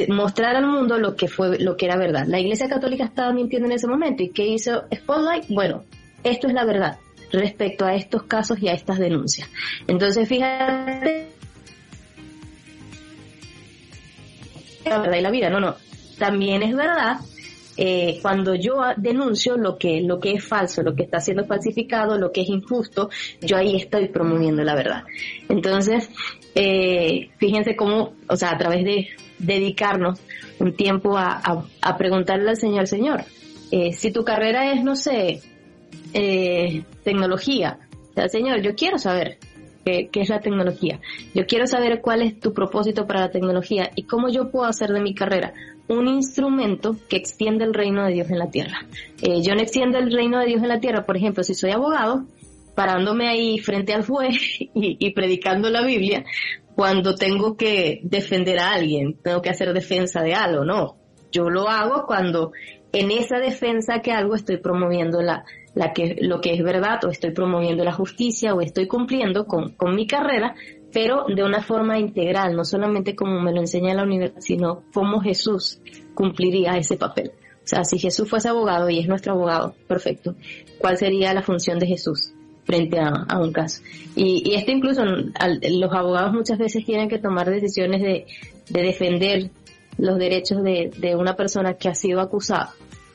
mostrar 0.09 0.57
al 0.57 0.67
mundo 0.67 0.99
lo 0.99 1.17
que 1.17 1.29
fue, 1.29 1.59
lo 1.59 1.77
que 1.77 1.87
era 1.87 1.97
verdad. 1.97 2.27
La 2.27 2.39
Iglesia 2.39 2.69
Católica 2.69 3.05
estaba 3.05 3.33
mintiendo 3.33 3.67
en 3.67 3.73
ese 3.73 3.87
momento 3.87 4.23
y 4.23 4.31
¿qué 4.31 4.47
hizo 4.47 4.85
Spotlight? 4.95 5.47
Bueno, 5.49 5.85
esto 6.23 6.47
es 6.47 6.55
la 6.55 6.65
verdad 6.65 6.99
respecto 7.33 7.85
a 7.85 7.95
estos 7.95 8.25
casos 8.25 8.63
y 8.63 8.69
a 8.69 8.73
estas 8.73 8.99
denuncias. 8.99 9.49
Entonces, 9.89 10.29
fíjate 10.29 11.35
la 14.85 14.99
verdad 14.99 15.17
y 15.17 15.23
la 15.23 15.31
vida, 15.31 15.51
no, 15.51 15.61
no. 15.61 15.77
También 16.19 16.63
es 16.63 16.75
verdad 16.77 17.19
eh, 17.77 18.19
cuando 18.23 18.55
yo 18.55 18.77
denuncio 18.97 19.57
lo 19.57 19.77
que, 19.79 20.01
lo 20.01 20.21
que 20.21 20.33
es 20.33 20.45
falso, 20.45 20.83
lo 20.83 20.95
que 20.95 21.05
está 21.05 21.21
siendo 21.21 21.45
falsificado, 21.45 22.19
lo 22.19 22.31
que 22.33 22.43
es 22.43 22.49
injusto, 22.49 23.11
yo 23.41 23.57
ahí 23.57 23.77
estoy 23.77 24.09
promoviendo 24.09 24.63
la 24.63 24.75
verdad. 24.75 25.05
Entonces, 25.49 26.11
eh, 26.55 27.31
fíjense 27.39 27.75
cómo, 27.75 28.15
o 28.29 28.37
sea, 28.37 28.51
a 28.51 28.59
través 28.59 28.85
de 28.85 29.09
dedicarnos 29.39 30.21
un 30.59 30.75
tiempo 30.75 31.17
a, 31.19 31.67
preguntarle 31.99 32.51
al 32.51 32.57
Señor, 32.57 32.87
Señor, 32.87 33.25
eh, 33.71 33.93
si 33.93 34.13
tu 34.13 34.25
carrera 34.25 34.73
es, 34.73 34.85
no 34.85 34.95
sé, 34.95 35.41
eh, 36.13 36.85
tecnología, 37.03 37.79
o 38.17 38.29
Señor, 38.29 38.63
yo 38.63 38.75
quiero 38.75 38.99
saber 38.99 39.39
qué, 39.85 40.09
es 40.13 40.29
la 40.29 40.41
tecnología, 40.41 41.01
yo 41.35 41.45
quiero 41.47 41.67
saber 41.67 42.01
cuál 42.01 42.23
es 42.23 42.39
tu 42.39 42.55
propósito 42.55 43.07
para 43.07 43.23
la 43.23 43.31
tecnología 43.31 43.91
y 43.97 44.05
cómo 44.05 44.29
yo 44.29 44.51
puedo 44.51 44.67
hacer 44.67 44.91
de 44.91 45.01
mi 45.01 45.15
carrera 45.15 45.53
un 45.89 46.09
instrumento 46.09 46.97
que 47.09 47.17
extiende 47.17 47.65
el 47.65 47.75
reino 47.75 48.05
de 48.05 48.13
Dios 48.13 48.31
en 48.31 48.39
la 48.39 48.51
tierra. 48.51 48.87
Eh, 49.21 49.43
yo 49.43 49.55
no 49.55 49.61
extiendo 49.61 49.99
el 49.99 50.13
reino 50.13 50.41
de 50.41 50.47
Dios 50.47 50.63
en 50.63 50.69
la 50.69 50.81
tierra, 50.81 51.05
por 51.05 51.17
ejemplo, 51.17 51.43
si 51.43 51.55
soy 51.55 51.71
abogado, 51.71 52.25
parándome 52.75 53.29
ahí 53.29 53.59
frente 53.59 53.93
al 53.93 54.07
juez 54.07 54.37
y, 54.75 55.11
predicando 55.13 55.71
la 55.71 55.85
Biblia, 55.85 56.25
cuando 56.75 57.15
tengo 57.15 57.57
que 57.57 58.01
defender 58.03 58.59
a 58.59 58.73
alguien, 58.73 59.17
tengo 59.23 59.43
que 59.43 59.51
hacer 59.51 59.73
defensa 59.73 60.23
de 60.23 60.35
algo, 60.35 60.65
no. 60.65 60.97
Yo 61.31 61.51
lo 61.51 61.69
hago 61.69 62.07
cuando 62.07 62.53
en 62.93 63.11
esa 63.11 63.39
defensa 63.39 64.01
que 64.01 64.13
algo 64.13 64.35
estoy 64.35 64.59
promoviendo 64.59 65.21
la, 65.21 65.45
la 65.75 65.93
que, 65.93 66.17
lo 66.21 66.41
que 66.41 66.55
es 66.55 66.63
verdad 66.63 67.05
o 67.05 67.11
estoy 67.11 67.33
promoviendo 67.33 67.85
la 67.85 67.93
justicia 67.93 68.55
o 68.55 68.61
estoy 68.61 68.87
cumpliendo 68.87 69.47
con, 69.47 69.73
con 69.73 69.95
mi 69.97 70.07
carrera, 70.07 70.55
pero 70.95 71.27
de 71.27 71.43
una 71.43 71.61
forma 71.61 71.99
integral, 71.99 72.55
no 72.57 72.65
solamente 72.65 73.17
como 73.17 73.41
me 73.41 73.53
lo 73.53 73.61
enseña 73.61 73.95
la 73.95 74.05
universidad, 74.05 74.41
sino 74.41 74.83
como 74.95 75.21
Jesús 75.21 75.81
cumpliría 76.15 76.79
ese 76.79 76.97
papel. 76.97 77.33
O 77.57 77.67
sea, 77.67 77.85
si 77.85 77.99
Jesús 77.99 78.31
fuese 78.31 78.49
abogado 78.49 78.89
y 78.89 79.01
es 79.01 79.09
nuestro 79.09 79.33
abogado, 79.33 79.75
perfecto, 79.89 80.37
¿cuál 80.79 80.97
sería 80.97 81.35
la 81.35 81.43
función 81.43 81.79
de 81.79 81.87
Jesús? 81.89 82.33
frente 82.65 82.99
a, 82.99 83.39
un 83.39 83.53
caso. 83.53 83.83
Y, 84.17 84.43
y 84.51 84.55
esto 84.55 84.71
incluso 84.73 85.05
los 85.05 85.93
abogados 85.93 86.33
muchas 86.33 86.59
veces 86.59 86.85
tienen 86.85 87.11
que 87.11 87.19
tomar 87.19 87.51
decisiones 87.51 88.01
de, 88.01 88.27
defender 88.71 89.51
los 89.99 90.19
derechos 90.19 90.63
de, 90.63 90.91
de, 90.97 91.15
una 91.15 91.37
persona 91.37 91.75
que 91.75 91.89
ha 91.89 91.95
sido 91.95 92.23
acusada 92.23 92.73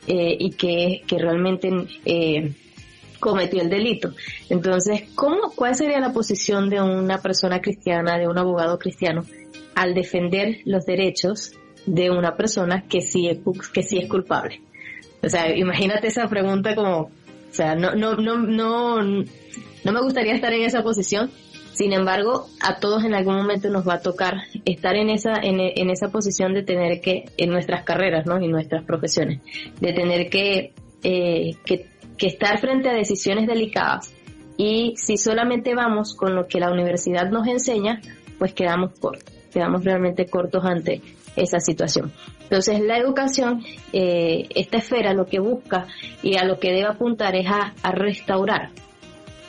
eh, 0.08 0.38
y 0.40 0.52
que, 0.52 1.02
que 1.08 1.18
realmente 1.18 1.72
eh, 2.06 2.54
cometió 3.20 3.62
el 3.62 3.70
delito. 3.70 4.14
Entonces, 4.50 5.04
¿cómo, 5.16 5.52
¿cuál 5.56 5.76
sería 5.76 6.00
la 6.00 6.14
posición 6.14 6.70
de 6.70 6.82
una 6.82 7.20
persona 7.22 7.62
cristiana, 7.62 8.18
de 8.18 8.28
un 8.28 8.38
abogado 8.38 8.80
cristiano, 8.80 9.26
al 9.76 9.94
defender 9.94 10.60
los 10.66 10.86
derechos 10.86 11.54
de 11.86 12.10
una 12.10 12.36
persona 12.36 12.86
que 12.88 13.02
sí 13.02 13.28
es, 13.28 13.40
que 13.74 13.84
sí 13.84 13.98
es 13.98 14.10
culpable? 14.10 14.62
O 15.24 15.30
sea, 15.30 15.56
imagínate 15.56 16.08
esa 16.08 16.28
pregunta 16.28 16.76
como, 16.76 17.02
o 17.02 17.12
sea, 17.52 17.76
no, 17.76 17.94
no, 17.94 18.16
no, 18.16 18.38
no, 18.38 19.02
no 19.02 19.92
me 19.92 20.02
gustaría 20.02 20.34
estar 20.34 20.54
en 20.54 20.64
esa 20.64 20.84
posición. 20.84 21.30
Sin 21.74 21.94
embargo, 21.94 22.48
a 22.62 22.80
todos 22.80 23.06
en 23.06 23.14
algún 23.14 23.38
momento 23.38 23.70
nos 23.70 23.88
va 23.88 23.96
a 23.96 24.02
tocar 24.02 24.36
estar 24.66 24.96
en 24.96 25.10
esa, 25.10 25.36
en, 25.42 25.60
en 25.62 25.90
esa 25.90 26.10
posición 26.10 26.54
de 26.54 26.64
tener 26.64 27.00
que, 27.00 27.26
en 27.38 27.52
nuestras 27.52 27.84
carreras, 27.84 28.26
¿no? 28.26 28.42
Y 28.42 28.50
nuestras 28.50 28.84
profesiones, 28.84 29.42
de 29.80 29.94
tener 29.94 30.30
que, 30.30 30.74
eh, 31.04 31.56
que, 31.66 31.86
que 32.20 32.28
estar 32.28 32.60
frente 32.60 32.90
a 32.90 32.94
decisiones 32.94 33.48
delicadas. 33.48 34.14
Y 34.58 34.94
si 34.98 35.18
solamente 35.18 35.74
vamos 35.74 36.14
con 36.14 36.36
lo 36.36 36.48
que 36.48 36.60
la 36.60 36.72
universidad 36.72 37.32
nos 37.32 37.48
enseña, 37.48 38.02
pues 38.38 38.54
quedamos 38.54 38.92
cortos, 39.00 39.34
quedamos 39.52 39.84
realmente 39.84 40.26
cortos 40.28 40.64
ante 40.66 41.02
esa 41.36 41.60
situación. 41.60 42.12
Entonces 42.44 42.82
la 42.82 42.98
educación, 42.98 43.64
eh, 43.94 44.48
esta 44.56 44.78
esfera 44.78 45.14
lo 45.14 45.28
que 45.28 45.40
busca 45.40 45.88
y 46.22 46.36
a 46.36 46.44
lo 46.44 46.60
que 46.60 46.70
debe 46.70 46.88
apuntar 46.88 47.36
es 47.36 47.48
a, 47.48 47.74
restaurar 47.92 48.72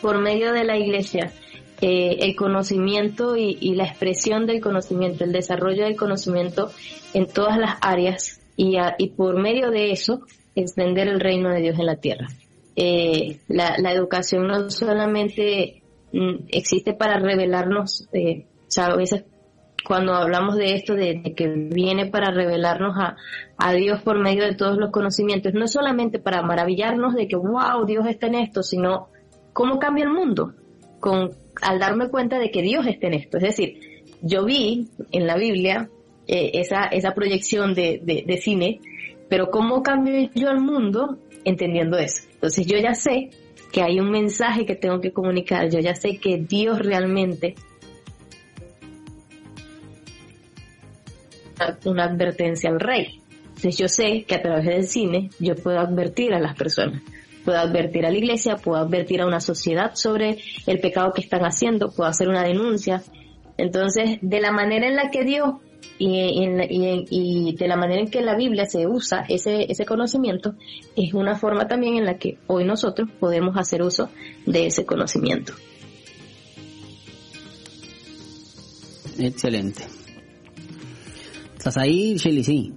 por 0.01 0.21
medio 0.21 0.53
de 0.53 0.65
la 0.65 0.79
iglesia 0.79 1.33
eh, 1.81 2.19
el 2.21 2.37
conocimiento 2.37 3.37
y, 3.37 3.75
la 3.75 3.85
expresión 3.85 4.47
del 4.47 4.61
conocimiento, 4.61 5.25
el 5.25 5.33
desarrollo 5.33 5.85
del 5.85 5.97
conocimiento 5.97 6.71
en 7.15 7.27
todas 7.27 7.59
las 7.59 7.79
áreas 7.81 8.41
y, 8.57 8.77
y 8.99 9.09
por 9.09 9.41
medio 9.41 9.71
de 9.71 9.91
eso 9.91 10.21
extender 10.55 11.09
el 11.09 11.21
reino 11.21 11.51
de 11.51 11.61
Dios 11.61 11.79
en 11.79 11.87
la 11.87 11.97
tierra. 11.97 12.29
Eh, 12.77 13.41
la, 13.49 13.77
la, 13.79 13.93
educación 13.93 14.47
no 14.47 14.71
solamente 14.71 15.83
mm, 16.13 16.47
existe 16.49 16.95
para 16.95 17.19
revelarnos, 17.19 18.09
eh, 18.13 18.47
o 18.61 18.71
sea, 18.71 18.87
a 18.87 18.97
veces 18.97 19.25
cuando 19.85 20.15
hablamos 20.15 20.57
de 20.57 20.75
esto, 20.75 20.95
de, 20.95 21.35
que 21.37 21.49
viene 21.49 22.07
para 22.07 22.31
revelarnos 22.31 22.97
a, 22.97 23.17
a, 23.57 23.73
Dios 23.73 24.03
por 24.03 24.21
medio 24.21 24.45
de 24.45 24.55
todos 24.55 24.77
los 24.79 24.91
conocimientos, 24.91 25.53
no 25.55 25.67
solamente 25.67 26.19
para 26.19 26.43
maravillarnos 26.43 27.15
de 27.15 27.27
que, 27.27 27.37
wow, 27.37 27.85
Dios 27.87 28.07
está 28.07 28.27
en 28.29 28.37
esto, 28.37 28.63
sino 28.63 29.09
cómo 29.53 29.79
cambia 29.79 30.05
el 30.05 30.11
mundo 30.11 30.55
con, 31.01 31.31
al 31.63 31.79
darme 31.79 32.09
cuenta 32.09 32.39
de 32.39 32.51
que 32.51 32.63
Dios 32.63 32.87
está 32.87 33.09
en 33.09 33.15
esto. 33.15 33.39
Es 33.39 33.43
decir, 33.43 33.81
yo 34.23 34.45
vi 34.45 34.89
en 35.13 35.27
la 35.27 35.37
Biblia 35.37 35.89
eh, 36.27 36.53
esa, 36.55 36.85
esa 36.85 37.13
proyección 37.13 37.75
de, 37.75 38.01
de, 38.03 38.25
de 38.27 38.37
cine, 38.37 38.81
pero 39.29 39.51
cómo 39.51 39.83
cambio 39.83 40.31
yo 40.35 40.51
el 40.51 40.61
mundo 40.61 41.19
entendiendo 41.45 41.97
eso. 41.99 42.30
Entonces 42.41 42.67
yo 42.67 42.79
ya 42.79 42.95
sé 42.95 43.29
que 43.71 43.83
hay 43.83 44.01
un 44.01 44.11
mensaje 44.11 44.65
que 44.65 44.75
tengo 44.75 44.99
que 45.03 45.13
comunicar, 45.13 45.69
yo 45.69 45.79
ya 45.79 45.95
sé 45.95 46.17
que 46.17 46.39
Dios 46.39 46.79
realmente 46.79 47.55
una 51.85 52.05
advertencia 52.05 52.71
al 52.71 52.81
rey. 52.81 53.21
Entonces 53.49 53.77
yo 53.77 53.89
sé 53.89 54.25
que 54.27 54.37
a 54.37 54.41
través 54.41 54.65
del 54.65 54.85
cine 54.85 55.29
yo 55.39 55.55
puedo 55.55 55.79
advertir 55.79 56.33
a 56.33 56.41
las 56.41 56.57
personas, 56.57 57.03
puedo 57.45 57.59
advertir 57.59 58.07
a 58.07 58.11
la 58.11 58.17
iglesia, 58.17 58.57
puedo 58.57 58.79
advertir 58.79 59.21
a 59.21 59.27
una 59.27 59.41
sociedad 59.41 59.95
sobre 59.95 60.39
el 60.67 60.81
pecado 60.81 61.13
que 61.13 61.21
están 61.21 61.43
haciendo, 61.43 61.91
puedo 61.91 62.09
hacer 62.09 62.31
una 62.31 62.43
denuncia. 62.43 63.03
Entonces, 63.59 64.19
de 64.23 64.41
la 64.41 64.51
manera 64.51 64.89
en 64.89 64.97
la 64.97 65.11
que 65.11 65.25
Dios 65.25 65.57
y, 65.99 66.47
y, 67.11 67.55
de 67.55 67.69
la 67.69 67.77
manera 67.77 68.01
en 68.01 68.11
que 68.11 68.23
la 68.23 68.37
Biblia 68.37 68.65
se 68.67 68.87
usa 68.87 69.25
ese, 69.29 69.71
ese 69.71 69.85
conocimiento, 69.85 70.55
es 70.97 71.13
una 71.13 71.37
forma 71.37 71.69
también 71.69 71.97
en 71.97 72.07
la 72.07 72.19
que 72.19 72.39
hoy 72.47 72.65
nosotros 72.65 73.09
podemos 73.19 73.57
hacer 73.57 73.83
uso 73.83 74.09
de 74.47 74.67
ese 74.67 74.87
conocimiento. 74.87 75.53
Excelente. 79.19 79.83
¿Estás 81.59 81.77
ahí, 81.77 82.17
Shelly? 82.17 82.43
Sí. 82.43 82.73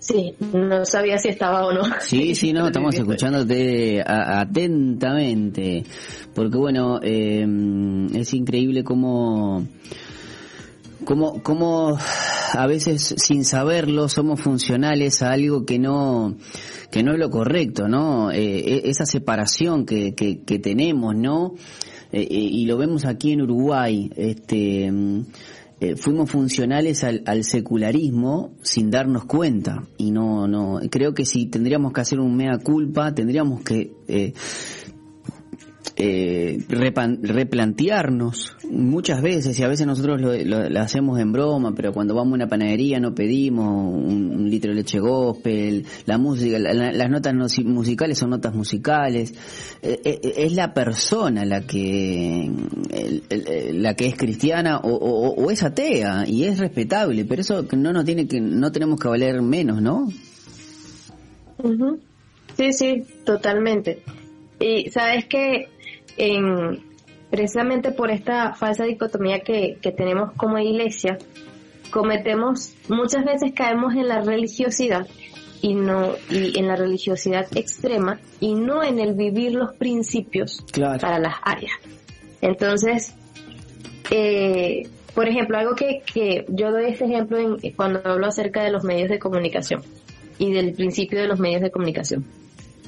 Sí, 0.00 0.34
no 0.40 0.84
sabía 0.84 1.16
si 1.16 1.28
estaba 1.28 1.64
o 1.64 1.72
no. 1.72 1.84
Sí, 2.00 2.34
sí, 2.34 2.52
no, 2.52 2.66
estamos 2.66 2.92
escuchándote 2.98 4.02
atentamente. 4.04 5.84
Porque 6.34 6.58
bueno, 6.58 6.98
eh, 7.00 7.46
es 8.14 8.34
increíble 8.34 8.82
cómo, 8.82 9.64
cómo, 11.04 11.42
cómo 11.42 11.96
a 12.52 12.66
veces 12.66 13.14
sin 13.16 13.44
saberlo 13.44 14.08
somos 14.08 14.40
funcionales 14.40 15.22
a 15.22 15.32
algo 15.32 15.64
que 15.64 15.78
no, 15.78 16.36
que 16.90 17.02
no 17.02 17.12
es 17.12 17.18
lo 17.18 17.30
correcto, 17.30 17.88
¿no? 17.88 18.30
Eh, 18.30 18.82
e, 18.84 18.90
esa 18.90 19.06
separación 19.06 19.86
que, 19.86 20.14
que, 20.14 20.42
que 20.42 20.58
tenemos, 20.58 21.14
¿no? 21.16 21.54
Eh, 22.12 22.26
y 22.30 22.66
lo 22.66 22.76
vemos 22.76 23.06
aquí 23.06 23.32
en 23.32 23.42
Uruguay, 23.42 24.10
este, 24.16 24.92
eh, 25.80 25.96
fuimos 25.96 26.30
funcionales 26.30 27.04
al, 27.04 27.44
secularismo 27.44 28.52
sin 28.62 28.90
darnos 28.90 29.24
cuenta 29.24 29.82
y 29.96 30.10
no 30.10 30.46
no 30.46 30.78
creo 30.90 31.14
que 31.14 31.24
si 31.24 31.46
tendríamos 31.46 31.92
que 31.92 32.02
hacer 32.02 32.20
un 32.20 32.36
mea 32.36 32.58
culpa 32.58 33.12
tendríamos 33.12 33.62
que 33.62 33.90
eh, 35.96 36.58
eh, 36.58 37.18
replantearnos 37.22 38.56
muchas 38.70 39.20
veces, 39.22 39.58
y 39.58 39.62
a 39.62 39.68
veces 39.68 39.86
nosotros 39.86 40.20
lo, 40.20 40.80
hacemos 40.80 41.18
en 41.20 41.32
broma, 41.32 41.74
pero 41.74 41.92
cuando 41.92 42.14
vamos 42.14 42.32
a 42.32 42.34
una 42.36 42.46
panadería 42.48 42.98
no 43.00 43.14
pedimos 43.14 43.68
un, 43.94 44.48
litro 44.50 44.70
de 44.70 44.76
leche 44.76 44.98
gospel, 44.98 45.84
la 46.06 46.18
música, 46.18 46.58
la- 46.58 46.72
la- 46.74 46.92
las 46.92 47.10
notas 47.10 47.34
no- 47.34 47.46
musicales 47.70 48.18
son 48.18 48.30
notas 48.30 48.54
musicales, 48.54 49.34
Eh, 49.82 50.00
eh, 50.04 50.20
es 50.36 50.52
la 50.54 50.72
persona 50.74 51.44
la 51.44 51.62
que 51.66 52.50
la 53.72 53.94
que 53.94 54.06
es 54.06 54.16
cristiana 54.16 54.78
o, 54.78 54.90
o- 54.94 55.50
es 55.50 55.62
atea 55.62 56.24
y 56.26 56.44
es 56.44 56.58
respetable, 56.58 57.24
pero 57.24 57.40
eso 57.42 57.66
no 57.76 57.92
nos 57.92 58.04
tiene 58.04 58.26
que 58.26 58.40
no 58.40 58.70
tenemos 58.70 58.98
que 59.00 59.08
valer 59.08 59.42
menos, 59.42 59.82
¿no? 59.82 60.08
Sí, 62.56 62.72
sí, 62.72 63.04
totalmente. 63.24 64.02
Y 64.60 64.90
sabes 64.90 65.26
que 65.26 65.68
en, 66.22 66.84
precisamente 67.30 67.90
por 67.90 68.12
esta 68.12 68.54
falsa 68.54 68.84
dicotomía 68.84 69.40
que, 69.40 69.78
que 69.82 69.90
tenemos 69.90 70.32
como 70.36 70.56
iglesia, 70.58 71.18
cometemos, 71.90 72.74
muchas 72.88 73.24
veces 73.24 73.52
caemos 73.54 73.94
en 73.94 74.06
la 74.06 74.20
religiosidad 74.20 75.08
y 75.62 75.74
no, 75.74 76.12
y 76.30 76.56
en 76.58 76.68
la 76.68 76.76
religiosidad 76.76 77.46
extrema 77.56 78.20
y 78.38 78.54
no 78.54 78.84
en 78.84 79.00
el 79.00 79.14
vivir 79.14 79.52
los 79.54 79.74
principios 79.74 80.64
Claro. 80.70 81.00
para 81.00 81.18
las 81.18 81.34
áreas. 81.42 81.72
Entonces, 82.40 83.14
eh, 84.10 84.88
por 85.12 85.28
ejemplo, 85.28 85.58
algo 85.58 85.74
que, 85.74 86.02
que 86.12 86.46
yo 86.50 86.70
doy 86.70 86.84
este 86.86 87.04
ejemplo 87.06 87.38
en, 87.38 87.72
cuando 87.72 88.00
hablo 88.04 88.26
acerca 88.28 88.62
de 88.62 88.70
los 88.70 88.84
medios 88.84 89.10
de 89.10 89.18
comunicación 89.18 89.82
y 90.38 90.52
del 90.52 90.72
principio 90.72 91.20
de 91.20 91.26
los 91.26 91.40
medios 91.40 91.62
de 91.62 91.72
comunicación. 91.72 92.24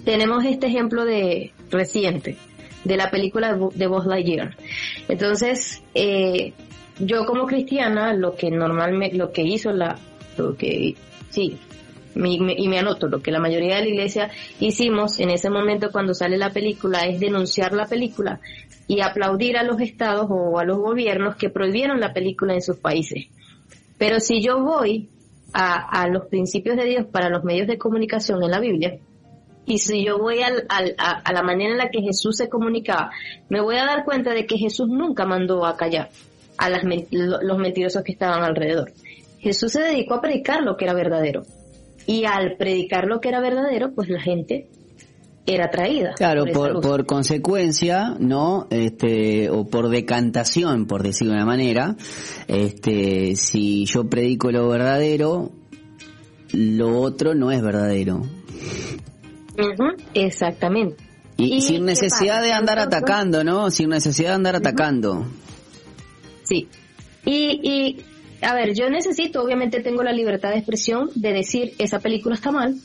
Tenemos 0.05 0.44
este 0.44 0.68
ejemplo 0.68 1.05
de 1.05 1.53
reciente 1.70 2.37
de 2.85 2.97
la 2.97 3.11
película 3.11 3.53
de 3.53 3.59
Bu- 3.61 3.73
de 3.73 3.87
Buzz 3.87 4.07
Lightyear. 4.07 4.57
Entonces, 5.09 5.83
eh, 5.94 6.53
yo 6.99 7.25
como 7.27 7.47
cristiana, 7.47 8.12
lo 8.14 8.37
que 8.37 8.51
normalmente, 8.51 9.16
lo 9.16 9.33
que 9.33 9.42
hizo 9.42 9.73
la, 9.73 9.99
lo 10.37 10.57
que, 10.57 10.94
sí, 11.31 11.59
y 12.16 12.68
me 12.68 12.79
anoto, 12.79 13.09
lo 13.09 13.20
que 13.20 13.33
la 13.33 13.40
mayoría 13.40 13.75
de 13.77 13.83
la 13.83 13.88
iglesia 13.88 14.31
hicimos 14.61 15.18
en 15.18 15.31
ese 15.31 15.51
momento 15.51 15.90
cuando 15.90 16.14
sale 16.14 16.38
la 16.38 16.51
película 16.51 17.01
es 17.07 17.18
denunciar 17.18 17.73
la 17.73 17.87
película 17.87 18.38
y 18.87 19.01
aplaudir 19.01 19.57
a 19.57 19.64
los 19.64 19.81
estados 19.81 20.27
o 20.31 20.61
a 20.61 20.64
los 20.64 20.79
gobiernos 20.79 21.35
que 21.35 21.51
prohibieron 21.51 21.99
la 21.99 22.12
película 22.12 22.55
en 22.55 22.62
sus 22.62 22.77
países. 22.77 23.27
Pero 23.99 24.20
si 24.20 24.40
yo 24.40 24.61
voy 24.62 25.09
a 25.53 26.07
los 26.09 26.27
principios 26.27 26.77
de 26.77 26.85
Dios 26.85 27.07
para 27.07 27.29
los 27.31 27.42
medios 27.44 27.66
de 27.68 27.79
comunicación 27.79 28.42
en 28.42 28.51
la 28.51 28.61
Biblia, 28.61 28.99
y 29.66 29.79
si 29.79 30.05
yo 30.05 30.18
voy 30.18 30.42
al, 30.42 30.64
al- 30.68 30.94
a, 30.98 31.20
a 31.20 31.33
la 31.33 31.42
manera 31.42 31.72
en 31.72 31.79
la 31.79 31.90
que 31.90 32.00
Jesús 32.03 32.37
se 32.37 32.48
comunicaba, 32.48 33.11
me 33.48 33.61
voy 33.61 33.77
a 33.77 33.85
dar 33.87 34.05
cuenta 34.05 34.33
de 34.35 34.46
que 34.46 34.59
Jesús 34.59 34.88
nunca 34.88 35.24
mandó 35.27 35.64
a 35.66 35.77
callar 35.77 36.11
a 36.59 36.68
las 36.70 36.83
los 37.11 37.59
mentirosos 37.59 38.03
que 38.05 38.12
estaban 38.12 38.42
alrededor. 38.42 38.92
Jesús 39.38 39.72
se 39.72 39.81
dedicó 39.81 40.14
a 40.14 40.20
predicar 40.20 40.62
lo 40.62 40.77
que 40.77 40.85
era 40.85 40.94
verdadero. 40.94 41.42
Y 42.07 42.24
al 42.27 42.57
predicar 42.57 43.07
lo 43.07 43.20
que 43.20 43.29
era 43.31 43.40
verdadero, 43.40 43.92
pues 43.94 44.09
la 44.11 44.20
gente 44.20 44.68
era 45.46 45.66
atraída. 45.66 46.12
Claro, 46.16 46.44
por, 46.46 47.05
consecuencia, 47.07 48.14
¿no? 48.18 48.66
Este, 48.70 49.50
o 49.50 49.66
por 49.66 49.88
decantación, 49.88 50.87
por 50.87 51.03
decirlo 51.03 51.33
de 51.33 51.38
una 51.38 51.46
manera, 51.46 51.96
este, 52.48 53.37
si 53.37 53.85
yo 53.87 54.09
predico 54.09 54.50
lo 54.50 54.68
verdadero, 54.68 55.50
lo 56.53 57.00
otro 57.00 57.35
no 57.35 57.50
es 57.50 57.62
verdadero. 57.62 58.22
Exactamente. 60.14 61.03
Y, 61.37 61.57
¿Y 61.57 61.61
sin 61.62 61.85
necesidad 61.85 62.43
de 62.43 62.53
andar 62.53 62.79
atacando, 62.79 63.43
¿no? 63.43 63.71
Sin 63.71 63.88
necesidad 63.88 64.31
de 64.31 64.35
andar 64.35 64.57
atacando. 64.57 65.27
Sí. 66.45 66.69
Y, 67.25 67.61
y, 67.62 68.05
a 68.43 68.55
ver, 68.55 68.75
yo 68.75 68.88
necesito, 68.90 69.43
obviamente 69.43 69.81
tengo 69.81 70.03
la 70.03 70.12
libertad 70.12 70.51
de 70.51 70.59
expresión 70.59 71.11
de 71.14 71.33
decir, 71.33 71.73
esa 71.79 71.99
película 71.99 72.35
está 72.35 72.53
mal, 72.53 72.77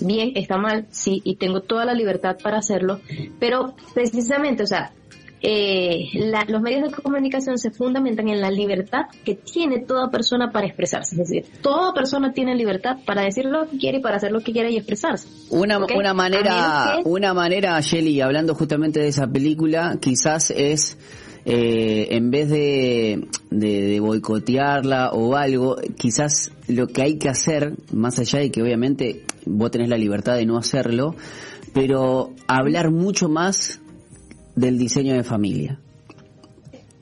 bien, 0.00 0.32
está 0.36 0.58
mal, 0.58 0.86
sí, 0.90 1.22
y 1.24 1.36
tengo 1.36 1.62
toda 1.62 1.84
la 1.84 1.94
libertad 1.94 2.36
para 2.42 2.58
hacerlo, 2.58 3.00
pero 3.40 3.74
precisamente, 3.94 4.62
o 4.62 4.66
sea, 4.66 4.92
eh, 5.40 6.04
la- 6.14 6.44
los 6.48 6.60
medios 6.60 6.90
de 6.90 7.02
comunicación 7.02 7.58
se 7.58 7.70
fundamentan 7.70 8.28
en 8.28 8.40
la 8.40 8.50
libertad 8.50 9.02
que 9.24 9.34
tiene 9.36 9.80
toda 9.80 10.10
persona 10.10 10.50
para 10.50 10.66
expresarse. 10.66 11.14
Es 11.20 11.28
decir, 11.28 11.44
toda 11.62 11.92
persona 11.94 12.32
tiene 12.32 12.54
libertad 12.56 12.96
para 13.06 13.22
decir 13.22 13.44
lo 13.44 13.68
que 13.70 13.78
quiere 13.78 13.98
y 13.98 14.00
para 14.00 14.16
hacer 14.16 14.32
lo 14.32 14.40
que 14.40 14.52
quiere 14.52 14.70
y 14.70 14.76
expresarse. 14.76 15.28
Una, 15.50 15.78
una 15.78 16.14
manera, 16.14 17.00
que- 17.02 17.08
una 17.08 17.34
manera, 17.34 17.80
Shelly, 17.80 18.20
hablando 18.20 18.54
justamente 18.54 19.00
de 19.00 19.08
esa 19.08 19.26
película, 19.26 19.98
quizás 20.00 20.50
es 20.50 20.98
eh, 21.44 22.08
en 22.16 22.30
vez 22.30 22.50
de, 22.50 23.26
de, 23.50 23.82
de 23.86 24.00
boicotearla 24.00 25.12
o 25.12 25.34
algo, 25.36 25.76
quizás 25.96 26.50
lo 26.66 26.88
que 26.88 27.00
hay 27.02 27.16
que 27.18 27.28
hacer, 27.30 27.72
más 27.92 28.18
allá 28.18 28.40
de 28.40 28.50
que 28.50 28.60
obviamente 28.60 29.24
vos 29.46 29.70
tenés 29.70 29.88
la 29.88 29.96
libertad 29.96 30.34
de 30.36 30.44
no 30.44 30.58
hacerlo, 30.58 31.14
pero 31.72 32.34
hablar 32.48 32.90
mucho 32.90 33.28
más 33.30 33.80
del 34.58 34.78
diseño 34.78 35.14
de 35.14 35.24
familia. 35.24 35.80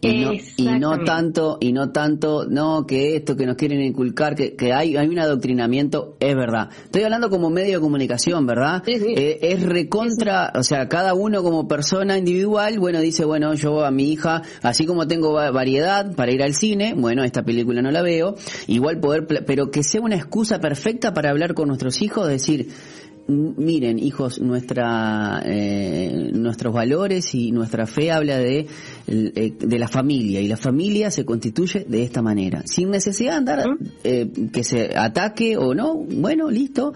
Y 0.03 0.21
no, 0.21 0.33
y 0.35 0.65
no 0.79 0.95
Exactamente. 0.95 1.05
tanto, 1.07 1.59
y 1.61 1.73
no 1.73 1.91
tanto, 1.91 2.45
no, 2.49 2.87
que 2.87 3.17
esto 3.17 3.35
que 3.35 3.47
nos 3.47 3.57
quieren 3.57 3.81
inculcar, 3.81 4.37
que, 4.37 4.55
que 4.55 4.73
hay, 4.73 4.95
hay 4.97 5.09
un 5.09 5.19
adoctrinamiento, 5.19 6.17
es 6.21 6.35
verdad. 6.37 6.69
Estoy 6.85 7.03
hablando 7.03 7.29
como 7.31 7.49
medio 7.51 7.77
de 7.77 7.81
comunicación, 7.81 8.47
¿verdad? 8.47 8.83
Sí, 8.87 8.99
sí. 9.01 9.15
Eh, 9.17 9.39
es 9.41 9.63
recontra, 9.63 10.53
o 10.55 10.63
sea, 10.63 10.87
cada 10.89 11.15
uno 11.15 11.43
como 11.43 11.67
persona 11.67 12.19
individual, 12.19 12.79
bueno, 12.79 13.01
dice, 13.01 13.25
bueno, 13.25 13.55
yo 13.55 13.85
a 13.85 13.91
mi 13.91 14.13
hija, 14.13 14.43
así 14.63 14.85
como 14.87 15.09
tengo 15.09 15.33
va- 15.33 15.51
variedad 15.51 16.15
para 16.15 16.31
ir 16.31 16.43
al 16.43 16.55
cine, 16.55 16.95
bueno, 16.97 17.25
esta 17.25 17.43
película 17.43 17.81
no 17.83 17.91
la 17.91 18.03
veo, 18.03 18.37
igual 18.69 19.01
poder, 19.01 19.27
pero 19.27 19.71
que 19.71 19.83
sea 19.83 20.03
una 20.03 20.17
excusa 20.17 20.61
perfecta 20.61 21.15
para 21.15 21.31
hablar 21.31 21.55
con 21.55 21.67
nuestros 21.69 22.01
hijos, 22.03 22.29
decir, 22.29 22.69
"M- 22.71 23.06
miren, 23.29 23.99
hijos, 23.99 24.41
nuestra, 24.41 25.43
eh, 25.45 26.31
nuestros 26.33 26.73
valores 26.73 27.35
y 27.35 27.53
nuestra 27.53 27.87
fe 27.87 28.11
habla 28.11 28.39
de, 28.39 28.67
eh, 29.07 29.53
de 29.59 29.79
la 29.79 29.89
familia 29.89 30.41
y 30.41 30.49
la 30.49 30.57
familia 30.57 31.11
se 31.11 31.25
constituye 31.25 31.85
de 31.89 32.03
esta 32.03 32.23
manera, 32.23 32.63
sin 32.67 32.91
necesidad 32.91 33.33
de 33.33 33.37
andar 33.37 33.65
eh, 34.05 34.31
que 34.53 34.65
se 34.65 34.97
ataque 34.97 35.57
o 35.57 35.75
no, 35.75 35.95
bueno, 35.95 36.51
listo, 36.51 36.93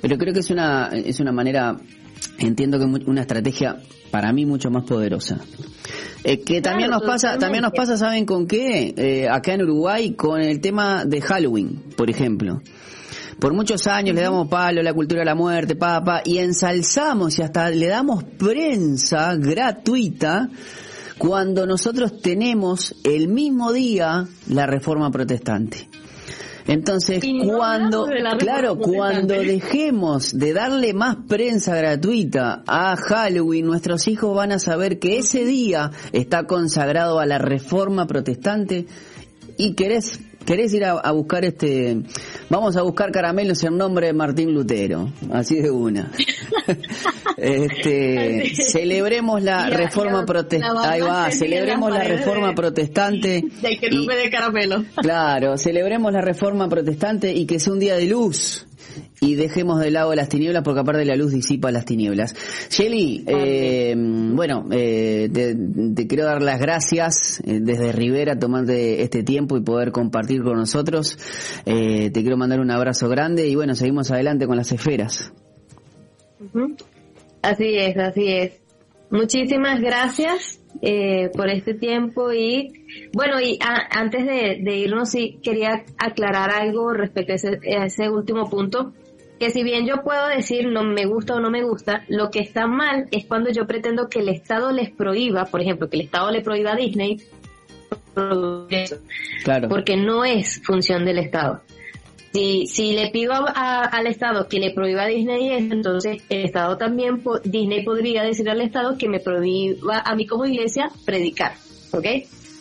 pero 0.00 0.16
creo 0.18 0.32
que 0.32 0.40
es 0.40 0.50
una 0.50 0.88
es 0.88 1.20
una 1.20 1.32
manera, 1.32 1.76
entiendo 2.38 2.78
que 2.78 2.84
una 2.84 3.22
estrategia 3.22 3.78
para 4.12 4.32
mí 4.32 4.46
mucho 4.46 4.70
más 4.70 4.84
poderosa. 4.84 5.38
Eh, 6.22 6.40
que 6.40 6.60
también 6.60 6.90
Claro, 6.90 7.04
nos 7.04 7.10
pasa, 7.10 7.38
también 7.38 7.62
nos 7.62 7.72
pasa, 7.72 7.96
¿saben 7.96 8.26
con 8.26 8.46
qué? 8.46 8.94
Eh, 8.96 9.28
acá 9.28 9.54
en 9.54 9.62
Uruguay 9.62 10.12
con 10.14 10.40
el 10.40 10.60
tema 10.60 11.04
de 11.04 11.20
Halloween, 11.20 11.82
por 11.96 12.10
ejemplo. 12.10 12.60
Por 13.42 13.54
muchos 13.54 13.88
años 13.88 14.14
le 14.14 14.22
damos 14.22 14.46
palo 14.46 14.82
a 14.82 14.84
la 14.84 14.94
cultura 14.94 15.22
de 15.22 15.24
la 15.24 15.34
muerte, 15.34 15.74
papa, 15.74 16.22
y 16.24 16.38
ensalzamos 16.38 17.36
y 17.40 17.42
hasta 17.42 17.70
le 17.70 17.88
damos 17.88 18.22
prensa 18.22 19.34
gratuita 19.34 20.48
cuando 21.18 21.66
nosotros 21.66 22.22
tenemos 22.22 22.94
el 23.02 23.26
mismo 23.26 23.72
día 23.72 24.28
la 24.48 24.66
reforma 24.66 25.10
protestante. 25.10 25.88
Entonces, 26.68 27.20
no 27.24 27.56
cuando, 27.56 28.08
claro, 28.38 28.78
cuando 28.78 29.34
dejemos 29.34 30.38
de 30.38 30.52
darle 30.52 30.94
más 30.94 31.16
prensa 31.26 31.74
gratuita 31.74 32.62
a 32.64 32.94
Halloween, 32.94 33.66
nuestros 33.66 34.06
hijos 34.06 34.36
van 34.36 34.52
a 34.52 34.60
saber 34.60 35.00
que 35.00 35.18
ese 35.18 35.44
día 35.44 35.90
está 36.12 36.44
consagrado 36.44 37.18
a 37.18 37.26
la 37.26 37.38
reforma 37.38 38.06
protestante. 38.06 38.86
Y 39.58 39.74
querés 39.74 40.20
querés 40.44 40.72
ir 40.74 40.84
a, 40.84 40.92
a 40.92 41.12
buscar 41.12 41.44
este 41.44 41.98
vamos 42.50 42.76
a 42.76 42.82
buscar 42.82 43.10
caramelos 43.12 43.62
en 43.64 43.76
nombre 43.76 44.06
de 44.08 44.12
Martín 44.12 44.52
Lutero 44.54 45.10
así 45.32 45.56
de 45.60 45.70
una. 45.70 46.10
Este 47.36 48.52
celebremos 48.54 49.42
la 49.42 49.68
Y 49.68 49.72
reforma 49.72 50.22
y 50.22 50.26
protestante 50.26 50.86
ahí 50.88 51.00
va 51.00 51.30
celebremos 51.30 51.90
la 51.90 52.04
reforma 52.04 52.48
de- 52.48 52.54
protestante 52.54 53.42
De 53.62 53.78
que 53.78 53.88
y- 53.90 53.96
no 53.96 54.04
me 54.04 54.16
dé 54.16 54.30
caramelo. 54.30 54.84
Claro, 54.96 55.56
celebremos 55.58 56.12
la 56.12 56.20
reforma 56.20 56.68
protestante 56.68 57.32
y 57.32 57.46
que 57.46 57.58
sea 57.58 57.72
un 57.72 57.78
día 57.80 57.96
de 57.96 58.06
luz 58.06 58.66
y 59.22 59.36
dejemos 59.36 59.78
de 59.80 59.92
lado 59.92 60.12
las 60.16 60.28
tinieblas 60.28 60.64
porque 60.64 60.80
aparte 60.80 61.04
la 61.04 61.14
luz 61.14 61.32
disipa 61.32 61.70
las 61.70 61.84
tinieblas. 61.84 62.34
Shelly, 62.70 63.24
eh, 63.28 63.94
bueno, 63.96 64.66
eh, 64.72 65.30
te, 65.32 66.06
quiero 66.08 66.24
dar 66.24 66.42
las 66.42 66.60
gracias 66.60 67.40
eh, 67.46 67.60
desde 67.62 67.92
Rivera 67.92 68.36
tomarte 68.36 69.00
este 69.02 69.22
tiempo 69.22 69.56
y 69.56 69.60
poder 69.62 69.92
compartir 69.92 70.42
con 70.42 70.56
nosotros. 70.56 71.16
Eh, 71.66 72.10
te 72.10 72.20
quiero 72.22 72.36
mandar 72.36 72.58
un 72.58 72.72
abrazo 72.72 73.08
grande 73.08 73.46
y 73.46 73.54
bueno, 73.54 73.76
seguimos 73.76 74.10
adelante 74.10 74.48
con 74.48 74.56
las 74.56 74.72
esferas. 74.72 75.32
Así 77.42 77.76
es, 77.76 77.96
así 77.96 78.26
es. 78.26 78.60
Muchísimas 79.10 79.80
gracias 79.80 80.60
eh, 80.80 81.30
por 81.36 81.48
este 81.48 81.74
tiempo 81.74 82.32
y 82.32 82.72
bueno, 83.12 83.40
y 83.40 83.58
a- 83.62 84.00
antes 84.00 84.24
de, 84.26 84.76
irnos 84.78 85.10
sí 85.10 85.38
quería 85.42 85.84
aclarar 85.98 86.50
algo 86.50 86.92
respecto 86.92 87.34
a 87.34 87.84
ese 87.86 88.08
último 88.10 88.50
punto. 88.50 88.92
Que 89.42 89.50
si 89.50 89.64
bien 89.64 89.86
yo 89.88 90.02
puedo 90.04 90.28
decir 90.28 90.68
no 90.68 90.84
me 90.84 91.04
gusta 91.04 91.34
o 91.34 91.40
no 91.40 91.50
me 91.50 91.64
gusta, 91.64 92.04
lo 92.06 92.30
que 92.30 92.38
está 92.38 92.68
mal 92.68 93.08
es 93.10 93.26
cuando 93.26 93.50
yo 93.50 93.66
pretendo 93.66 94.08
que 94.08 94.20
el 94.20 94.28
Estado 94.28 94.70
les 94.70 94.90
prohíba, 94.92 95.46
por 95.46 95.60
ejemplo, 95.60 95.88
que 95.90 95.96
el 95.96 96.02
Estado 96.02 96.30
le 96.30 96.42
prohíba 96.42 96.74
a 96.74 96.76
Disney, 96.76 97.20
Claro. 99.42 99.68
porque 99.68 99.96
no 99.96 100.24
es 100.24 100.62
función 100.64 101.04
del 101.04 101.18
Estado. 101.18 101.60
Si, 102.32 102.66
si 102.66 102.92
le 102.92 103.10
pido 103.10 103.32
a- 103.32 103.52
a- 103.54 103.84
al 103.84 104.06
Estado 104.06 104.48
que 104.48 104.60
le 104.60 104.70
prohíba 104.72 105.02
a 105.02 105.06
Disney 105.08 105.50
eso, 105.52 105.74
entonces 105.74 106.22
el 106.28 106.44
Estado 106.44 106.78
también, 106.78 107.20
po- 107.20 107.40
Disney 107.40 107.82
podría 107.84 108.22
decir 108.22 108.48
al 108.48 108.60
Estado 108.60 108.96
que 108.96 109.08
me 109.08 109.18
prohíba 109.18 109.98
a 110.04 110.14
mí 110.14 110.24
como 110.26 110.46
iglesia 110.46 110.88
predicar, 111.04 111.54
¿ok? 111.92 112.06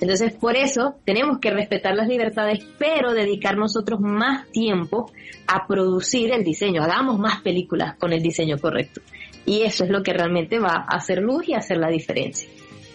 Entonces 0.01 0.33
por 0.33 0.57
eso 0.57 0.95
tenemos 1.05 1.37
que 1.39 1.51
respetar 1.51 1.95
las 1.95 2.07
libertades, 2.07 2.65
pero 2.79 3.13
dedicar 3.13 3.55
nosotros 3.55 3.99
más 4.01 4.49
tiempo 4.51 5.11
a 5.47 5.67
producir 5.67 6.33
el 6.33 6.43
diseño, 6.43 6.81
hagamos 6.81 7.19
más 7.19 7.41
películas 7.41 7.95
con 7.97 8.11
el 8.11 8.21
diseño 8.21 8.57
correcto. 8.57 9.01
Y 9.45 9.61
eso 9.61 9.83
es 9.83 9.91
lo 9.91 10.01
que 10.01 10.13
realmente 10.13 10.59
va 10.59 10.85
a 10.89 10.97
hacer 10.97 11.21
luz 11.21 11.47
y 11.47 11.53
hacer 11.53 11.77
la 11.77 11.89
diferencia. 11.89 12.49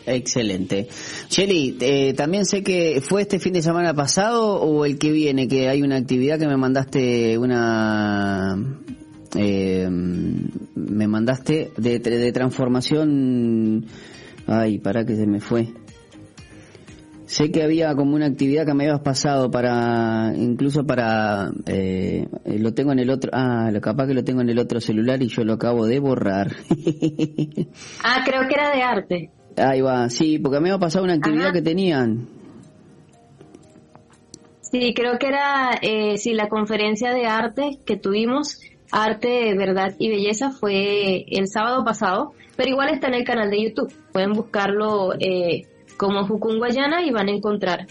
Excelente. 0.05 0.87
Shelly, 1.29 1.77
eh, 1.81 2.15
también 2.15 2.45
sé 2.45 2.63
que 2.63 3.01
fue 3.01 3.23
este 3.23 3.41
fin 3.41 3.53
de 3.53 3.63
semana 3.63 3.95
pasado 3.95 4.61
o 4.61 4.85
el 4.85 4.99
que 4.99 5.11
viene, 5.11 5.49
que 5.49 5.69
hay 5.69 5.83
una 5.83 5.97
actividad 5.97 6.39
que 6.39 6.47
me 6.47 6.57
mandaste 6.57 7.39
una... 7.39 8.57
eh, 9.37 9.89
me 9.91 11.07
mandaste 11.09 11.71
de, 11.77 11.99
de 11.99 12.33
transformación... 12.33 13.87
Ay, 14.49 14.79
para 14.79 15.05
que 15.05 15.17
se 15.17 15.27
me 15.27 15.41
fue. 15.41 15.73
Sé 17.27 17.51
que 17.51 17.65
había 17.65 17.95
como 17.97 18.15
una 18.15 18.27
actividad 18.27 18.65
que 18.65 18.73
me 18.73 18.85
habías 18.85 19.01
pasado 19.01 19.51
para, 19.51 20.33
incluso 20.37 20.87
para, 20.87 21.51
eh, 21.67 22.29
eh, 22.45 22.59
lo 22.61 22.73
tengo 22.73 22.93
en 22.93 23.01
el 23.01 23.11
otro, 23.11 23.31
ah, 23.35 23.69
lo 23.73 23.81
capaz 23.81 24.07
que 24.07 24.15
lo 24.15 24.23
tengo 24.23 24.43
en 24.43 24.49
el 24.49 24.59
otro 24.61 24.81
celular 24.81 25.21
y 25.23 25.29
yo 25.29 25.43
lo 25.45 25.55
acabo 25.55 25.87
de 25.87 25.99
borrar. 25.99 26.55
Ah, 28.05 28.23
creo 28.25 28.47
que 28.49 28.55
era 28.55 28.75
de 28.75 28.83
arte. 28.83 29.31
Ahí 29.57 29.81
va, 29.81 30.09
sí, 30.09 30.39
porque 30.39 30.61
me 30.61 30.71
había 30.71 30.79
pasado 30.79 31.05
una 31.05 31.15
actividad 31.15 31.47
Ajá. 31.47 31.53
que 31.55 31.63
tenían. 31.63 32.29
Sí, 34.61 34.95
creo 34.95 35.19
que 35.19 35.29
era, 35.29 35.71
eh, 35.83 36.19
sí, 36.19 36.35
la 36.35 36.49
conferencia 36.49 37.13
de 37.13 37.27
arte 37.27 37.79
que 37.85 37.97
tuvimos, 37.97 38.61
Arte, 38.93 39.55
Verdad 39.57 39.95
y 39.99 40.09
Belleza, 40.09 40.51
fue 40.51 41.25
el 41.29 41.49
sábado 41.49 41.85
pasado, 41.85 42.33
pero 42.57 42.71
igual 42.71 42.91
está 42.91 43.09
en 43.09 43.15
el 43.15 43.25
canal 43.25 43.51
de 43.51 43.63
YouTube. 43.63 43.93
Pueden 44.13 44.33
buscarlo 44.33 45.15
eh, 45.19 45.67
como 45.97 46.27
Jukun 46.27 46.59
Guayana 46.59 47.05
y 47.05 47.11
van 47.11 47.29
a 47.29 47.33
encontrar. 47.33 47.87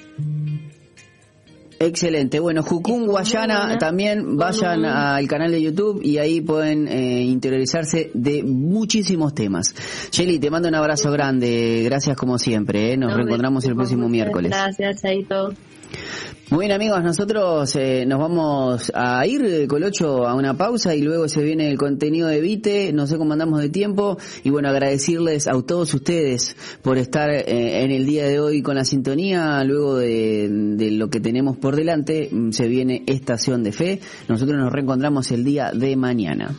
Excelente. 1.78 2.40
Bueno, 2.40 2.64
Jucún 2.64 3.06
Guayana 3.06 3.78
también 3.78 4.38
vayan 4.38 4.80
un- 4.80 4.86
al 4.86 5.28
canal 5.28 5.52
de 5.52 5.62
YouTube 5.62 6.00
y 6.02 6.18
ahí 6.20 6.40
pueden 6.40 6.88
eh, 6.88 7.22
interiorizarse 7.24 8.12
de 8.14 8.44
muchísimos 8.44 9.34
temas. 9.34 9.76
Shelly, 10.10 10.40
te 10.40 10.50
mando 10.50 10.70
un 10.70 10.76
abrazo 10.76 11.12
grande. 11.12 11.82
Gracias 11.84 12.16
como 12.16 12.38
siempre. 12.40 12.94
¿eh? 12.94 12.98
Nos 12.98 13.12
No, 13.12 13.18
reencontramos 13.18 13.66
el 13.66 13.76
próximo 13.76 14.08
miércoles. 14.08 14.52
Gracias, 14.52 15.02
Chaito. 15.02 15.54
Muy 16.52 16.68
bien 16.68 16.74
amigos, 16.74 17.04
nosotros 17.04 17.76
eh, 17.76 18.06
nos 18.06 18.20
vamos 18.20 18.92
a 18.94 19.26
ir 19.26 19.44
eh, 19.44 19.68
Colocho 19.68 20.28
a 20.28 20.36
una 20.36 20.56
pausa 20.56 20.94
y 20.94 21.02
luego 21.02 21.28
se 21.28 21.42
viene 21.42 21.68
el 21.72 21.78
contenido 21.78 22.28
de 22.28 22.40
Vite, 22.40 22.94
no 22.94 23.08
sé 23.08 23.18
cómo 23.18 23.34
andamos 23.34 23.62
de 23.62 23.70
tiempo 23.70 24.20
y 24.44 24.52
bueno, 24.52 24.70
agradecerles 24.70 25.48
a 25.48 25.60
todos 25.64 25.92
ustedes 25.96 26.56
por 26.84 27.00
estar 27.00 27.32
eh, 27.32 27.84
en 27.84 27.90
el 27.90 28.06
día 28.06 28.28
de 28.28 28.40
hoy 28.40 28.62
con 28.62 28.76
la 28.76 28.86
sintonía, 28.86 29.64
luego 29.64 29.98
de, 29.98 30.48
de 30.50 30.92
lo 30.92 31.10
que 31.10 31.20
tenemos 31.20 31.58
por 31.58 31.76
delante, 31.76 32.30
mm, 32.32 32.52
se 32.52 32.68
viene 32.68 33.04
Estación 33.08 33.64
de 33.64 33.72
Fe, 33.72 34.00
nosotros 34.28 34.56
nos 34.56 34.72
reencontramos 34.72 35.32
el 35.32 35.44
día 35.44 35.72
de 35.74 35.96
mañana. 35.96 36.56